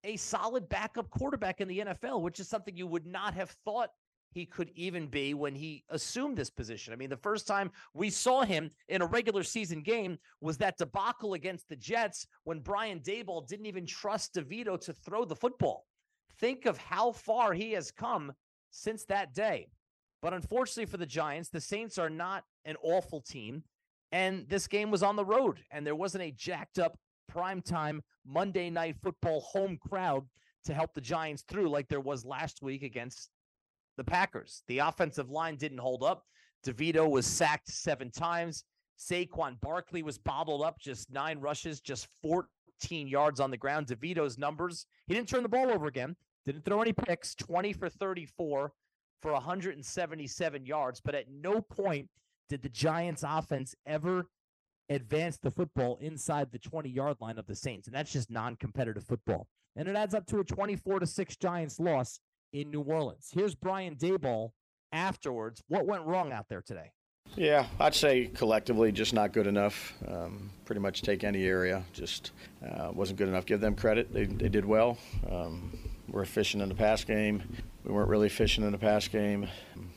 a 0.04 0.16
solid 0.16 0.68
backup 0.68 1.11
quarterback 1.11 1.61
in 1.61 1.68
the 1.68 1.80
NFL, 1.80 2.22
which 2.22 2.40
is 2.40 2.48
something 2.48 2.76
you 2.76 2.87
would 2.87 3.06
not 3.06 3.34
have 3.34 3.50
thought 3.64 3.90
he 4.30 4.44
could 4.44 4.70
even 4.74 5.06
be 5.06 5.34
when 5.34 5.54
he 5.54 5.84
assumed 5.88 6.37
this 6.37 6.50
position. 6.50 6.92
I 6.92 6.96
mean, 6.96 7.11
the 7.11 7.16
first 7.16 7.46
time 7.46 7.70
we 7.94 8.11
saw 8.11 8.42
him 8.42 8.70
in 8.88 9.02
a 9.02 9.06
regular 9.06 9.42
season 9.42 9.82
game 9.82 10.18
was 10.40 10.58
that 10.58 10.76
debacle 10.76 11.34
against 11.34 11.68
the 11.68 11.76
Jets 11.76 12.26
when 12.44 12.61
Brian 12.61 13.00
Daboll 13.00 13.46
didn't 13.46 13.66
even 13.66 13.87
trust 13.87 14.34
DeVito 14.34 14.78
to 14.82 14.92
throw 14.92 15.24
the 15.24 15.37
football. 15.37 15.87
Think 16.38 16.66
of 16.66 16.78
how 16.78 17.12
far 17.12 17.52
he 17.52 17.72
has 17.72 17.90
come 17.90 18.32
since 18.70 19.04
that 19.06 19.34
day. 19.34 19.68
But 20.20 20.34
unfortunately 20.34 20.87
for 20.87 20.98
the 20.98 21.06
Giants, 21.06 21.48
the 21.48 21.61
Saints 21.61 21.96
are 21.98 22.11
not 22.11 22.44
an 22.64 22.76
awful 22.82 23.20
team. 23.20 23.62
And 24.12 24.48
this 24.48 24.66
game 24.66 24.90
was 24.90 25.02
on 25.02 25.16
the 25.16 25.24
road, 25.24 25.58
and 25.70 25.87
there 25.87 25.94
wasn't 25.94 26.24
a 26.24 26.30
jacked 26.30 26.78
up 26.78 26.98
primetime 27.33 28.01
Monday 28.27 28.71
night 28.71 28.97
football 29.03 29.41
home 29.41 29.79
crowd 29.88 30.27
to 30.64 30.75
help 30.75 30.95
the 30.95 31.01
Giants 31.01 31.45
through 31.49 31.69
like 31.69 31.88
there 31.88 32.01
was 32.01 32.25
last 32.25 32.62
week 32.62 32.83
against 32.83 33.31
the 33.97 34.05
Packers. 34.05 34.62
The 34.69 34.79
offensive 34.79 35.31
line 35.31 35.57
didn't 35.57 35.79
hold 35.79 36.03
up. 36.03 36.25
DeVito 36.67 37.09
was 37.09 37.27
sacked 37.27 37.69
seven 37.69 38.11
times. 38.11 38.64
Saquon 38.99 39.61
Barkley 39.61 40.03
was 40.03 40.19
bottled 40.19 40.62
up, 40.62 40.81
just 40.81 41.11
nine 41.11 41.38
rushes, 41.38 41.81
just 41.81 42.09
14 42.23 43.07
yards 43.07 43.41
on 43.41 43.51
the 43.51 43.57
ground. 43.57 43.87
DeVito's 43.87 44.38
numbers, 44.38 44.87
he 45.07 45.14
didn't 45.14 45.29
turn 45.29 45.43
the 45.43 45.49
ball 45.49 45.71
over 45.71 45.87
again, 45.87 46.17
didn't 46.45 46.64
throw 46.64 46.83
any 46.83 46.93
picks, 46.93 47.35
20 47.37 47.73
for 47.73 47.88
34 47.88 48.73
for 49.23 49.33
177 49.33 50.67
yards. 50.67 51.01
But 51.01 51.14
at 51.14 51.27
no 51.31 51.61
point 51.61 52.09
did 52.49 52.62
the 52.62 52.69
Giants 52.69 53.25
offense 53.27 53.75
ever 53.87 54.27
advance 54.88 55.38
the 55.38 55.51
football 55.51 55.98
inside 56.01 56.51
the 56.51 56.59
20 56.59 56.88
yard 56.88 57.16
line 57.20 57.38
of 57.38 57.46
the 57.46 57.55
Saints. 57.55 57.87
And 57.87 57.94
that's 57.94 58.12
just 58.12 58.31
non 58.31 58.57
competitive 58.57 59.05
football. 59.05 59.46
And 59.77 59.88
it 59.88 59.96
adds 59.96 60.14
up 60.14 60.27
to 60.27 60.40
a 60.40 60.44
24 60.44 61.01
to 61.01 61.07
6 61.07 61.37
Giants 61.37 61.79
loss 61.79 62.20
in 62.53 62.70
New 62.70 62.81
Orleans. 62.81 63.29
Here's 63.33 63.55
Brian 63.55 63.96
Daboll 63.96 64.51
afterwards. 64.92 65.62
What 65.68 65.87
went 65.87 66.05
wrong 66.05 66.33
out 66.33 66.48
there 66.48 66.62
today? 66.62 66.92
Yeah, 67.37 67.66
I'd 67.79 67.94
say 67.94 68.31
collectively 68.35 68.90
just 68.90 69.12
not 69.12 69.33
good 69.33 69.46
enough. 69.46 69.92
Um, 70.09 70.51
pretty 70.64 70.81
much 70.81 71.03
take 71.03 71.24
any 71.24 71.44
area, 71.44 71.85
just 71.92 72.33
uh, 72.66 72.90
wasn't 72.92 73.18
good 73.18 73.29
enough. 73.29 73.44
Give 73.44 73.61
them 73.61 73.74
credit; 73.74 74.12
they, 74.12 74.24
they 74.24 74.48
did 74.48 74.64
well. 74.64 74.98
Um, 75.31 75.79
we're 76.09 76.22
efficient 76.22 76.62
in 76.62 76.70
the 76.70 76.74
pass 76.74 77.05
game. 77.05 77.42
We 77.85 77.92
weren't 77.92 78.09
really 78.09 78.27
efficient 78.27 78.64
in 78.64 78.72
the 78.72 78.79
pass 78.79 79.09
game. 79.09 79.46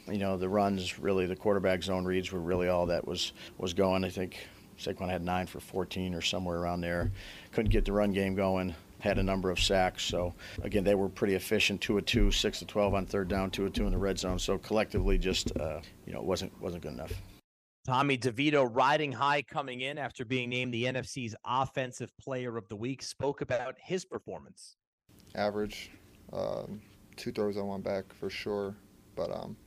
You 0.08 0.18
know, 0.18 0.38
the 0.38 0.50
runs, 0.50 1.00
really, 1.00 1.26
the 1.26 1.36
quarterback 1.36 1.84
zone 1.84 2.04
reads 2.04 2.32
were 2.32 2.42
really 2.42 2.68
all 2.68 2.86
that 2.88 3.08
was 3.08 3.32
was 3.58 3.74
going. 3.74 4.04
I 4.04 4.10
think 4.10 4.38
Saquon 4.82 5.10
had 5.10 5.24
nine 5.24 5.48
for 5.48 5.60
14 5.60 6.14
or 6.14 6.22
somewhere 6.22 6.58
around 6.58 6.82
there. 6.82 7.12
Couldn't 7.52 7.72
get 7.72 7.86
the 7.86 7.92
run 7.92 8.12
game 8.12 8.36
going. 8.36 8.76
Had 9.00 9.18
a 9.18 9.24
number 9.24 9.50
of 9.50 9.60
sacks. 9.60 10.04
So 10.04 10.34
again, 10.62 10.84
they 10.84 10.96
were 10.96 11.10
pretty 11.10 11.36
efficient. 11.36 11.82
Two 11.82 11.98
of 11.98 12.06
two, 12.06 12.32
six 12.32 12.60
to 12.60 12.66
12 12.66 12.94
on 12.94 13.06
third 13.06 13.28
down, 13.28 13.50
two 13.50 13.66
of 13.66 13.74
two 13.74 13.86
in 13.86 13.92
the 13.92 13.98
red 13.98 14.20
zone. 14.20 14.38
So 14.38 14.58
collectively, 14.58 15.18
just 15.18 15.56
uh, 15.58 15.82
you 16.06 16.14
know, 16.14 16.22
wasn't 16.22 16.60
wasn't 16.62 16.84
good 16.84 16.94
enough. 16.94 17.14
Tommy 17.84 18.16
DeVito 18.16 18.70
riding 18.72 19.12
high 19.12 19.42
coming 19.42 19.82
in 19.82 19.98
after 19.98 20.24
being 20.24 20.50
named 20.50 20.72
the 20.72 20.84
NFC's 20.84 21.36
Offensive 21.44 22.16
Player 22.20 22.56
of 22.56 22.68
the 22.68 22.76
Week 22.76 23.02
spoke 23.02 23.42
about 23.42 23.76
his 23.84 24.06
performance. 24.06 24.76
Average, 25.34 25.90
um, 26.32 26.80
two 27.16 27.32
throws 27.32 27.58
on 27.58 27.66
one 27.66 27.82
back 27.82 28.14
for 28.14 28.30
sure. 28.30 28.76
But 29.16 29.32
um, 29.32 29.58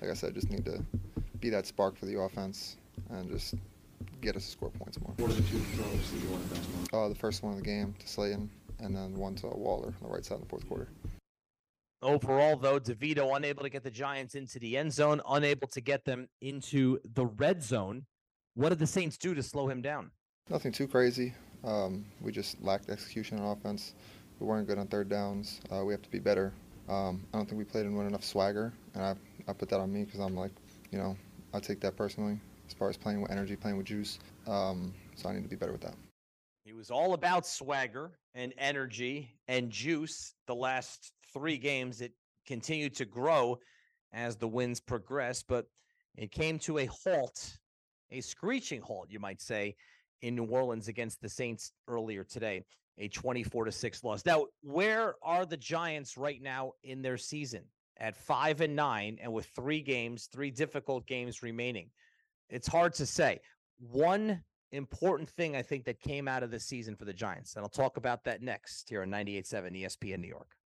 like 0.00 0.10
I 0.10 0.14
said, 0.14 0.34
just 0.34 0.50
need 0.50 0.64
to 0.64 0.80
be 1.40 1.50
that 1.50 1.66
spark 1.66 1.96
for 1.96 2.06
the 2.06 2.18
offense 2.20 2.76
and 3.10 3.28
just 3.28 3.54
get 4.20 4.36
us 4.36 4.44
to 4.44 4.50
score 4.50 4.70
points 4.70 5.00
more. 5.00 5.12
What 5.18 5.30
are 5.30 5.34
the 5.34 5.42
two 5.42 5.58
throws 5.58 6.10
that 6.10 6.22
you 6.22 6.28
want 6.30 6.48
to 6.48 6.54
best 6.54 6.94
Uh, 6.94 7.08
the 7.08 7.14
first 7.14 7.42
one 7.42 7.52
of 7.52 7.58
the 7.58 7.64
game 7.64 7.94
to 7.98 8.08
Slayton, 8.08 8.50
and 8.80 8.94
then 8.94 9.14
one 9.14 9.34
to 9.36 9.46
Waller 9.46 9.88
on 9.88 9.94
the 10.02 10.08
right 10.08 10.24
side 10.24 10.36
in 10.36 10.40
the 10.42 10.48
fourth 10.48 10.68
quarter. 10.68 10.88
Overall, 12.02 12.56
though, 12.56 12.78
DeVito 12.78 13.36
unable 13.36 13.62
to 13.62 13.70
get 13.70 13.82
the 13.82 13.90
Giants 13.90 14.34
into 14.34 14.58
the 14.58 14.76
end 14.76 14.92
zone, 14.92 15.20
unable 15.28 15.68
to 15.68 15.80
get 15.80 16.04
them 16.04 16.28
into 16.40 16.98
the 17.14 17.26
red 17.26 17.62
zone. 17.62 18.04
What 18.54 18.70
did 18.70 18.78
the 18.78 18.86
Saints 18.86 19.16
do 19.16 19.34
to 19.34 19.42
slow 19.42 19.68
him 19.68 19.82
down? 19.82 20.10
Nothing 20.50 20.72
too 20.72 20.86
crazy. 20.86 21.34
Um, 21.64 22.04
we 22.20 22.32
just 22.32 22.62
lacked 22.62 22.90
execution 22.90 23.38
on 23.40 23.56
offense. 23.56 23.94
We 24.40 24.46
weren't 24.46 24.68
good 24.68 24.78
on 24.78 24.86
third 24.86 25.08
downs. 25.08 25.60
Uh, 25.72 25.84
we 25.84 25.92
have 25.92 26.02
to 26.02 26.10
be 26.10 26.18
better. 26.18 26.52
Um, 26.88 27.24
I 27.32 27.38
don't 27.38 27.48
think 27.48 27.58
we 27.58 27.64
played 27.64 27.86
in 27.86 27.96
with 27.96 28.06
enough 28.06 28.24
swagger, 28.24 28.72
and 28.94 29.02
I, 29.02 29.14
I 29.48 29.52
put 29.52 29.68
that 29.70 29.80
on 29.80 29.92
me 29.92 30.04
because 30.04 30.20
I'm 30.20 30.36
like, 30.36 30.52
you 30.92 30.98
know, 30.98 31.16
I 31.52 31.60
take 31.60 31.80
that 31.80 31.96
personally 31.96 32.38
as 32.66 32.74
far 32.74 32.88
as 32.88 32.96
playing 32.96 33.20
with 33.22 33.30
energy, 33.30 33.56
playing 33.56 33.76
with 33.76 33.86
juice. 33.86 34.18
Um, 34.46 34.92
so 35.14 35.28
I 35.28 35.34
need 35.34 35.42
to 35.42 35.48
be 35.48 35.56
better 35.56 35.72
with 35.72 35.82
that. 35.82 35.94
He 36.64 36.72
was 36.72 36.90
all 36.90 37.14
about 37.14 37.46
swagger 37.46 38.18
and 38.34 38.52
energy 38.58 39.30
and 39.46 39.70
juice 39.70 40.34
the 40.46 40.54
last 40.54 41.12
three 41.32 41.58
games. 41.58 42.00
It 42.00 42.12
continued 42.46 42.94
to 42.96 43.04
grow 43.04 43.58
as 44.12 44.36
the 44.36 44.48
wins 44.48 44.80
progressed, 44.80 45.46
but 45.48 45.66
it 46.16 46.32
came 46.32 46.58
to 46.60 46.78
a 46.78 46.86
halt, 46.86 47.58
a 48.10 48.20
screeching 48.20 48.80
halt, 48.80 49.10
you 49.10 49.20
might 49.20 49.40
say, 49.40 49.76
in 50.22 50.34
New 50.34 50.46
Orleans 50.46 50.88
against 50.88 51.20
the 51.20 51.28
Saints 51.28 51.72
earlier 51.88 52.24
today, 52.24 52.64
a 52.98 53.08
24 53.08 53.66
to 53.66 53.72
6 53.72 54.04
loss. 54.04 54.24
Now, 54.24 54.46
where 54.62 55.14
are 55.22 55.46
the 55.46 55.56
Giants 55.56 56.16
right 56.16 56.42
now 56.42 56.72
in 56.82 57.02
their 57.02 57.18
season? 57.18 57.62
At 57.98 58.14
five 58.14 58.60
and 58.60 58.76
nine, 58.76 59.18
and 59.22 59.32
with 59.32 59.46
three 59.54 59.80
games, 59.80 60.28
three 60.30 60.50
difficult 60.50 61.06
games 61.06 61.42
remaining 61.42 61.90
it's 62.48 62.68
hard 62.68 62.94
to 62.94 63.06
say. 63.06 63.40
One 63.78 64.42
important 64.72 65.28
thing 65.28 65.56
I 65.56 65.62
think 65.62 65.84
that 65.84 66.00
came 66.00 66.28
out 66.28 66.42
of 66.42 66.50
this 66.50 66.64
season 66.64 66.96
for 66.96 67.04
the 67.04 67.12
Giants, 67.12 67.54
and 67.54 67.62
I'll 67.62 67.68
talk 67.68 67.96
about 67.96 68.24
that 68.24 68.42
next 68.42 68.88
here 68.88 69.02
on 69.02 69.10
98.7 69.10 69.82
ESPN 69.82 70.20
New 70.20 70.28
York. 70.28 70.56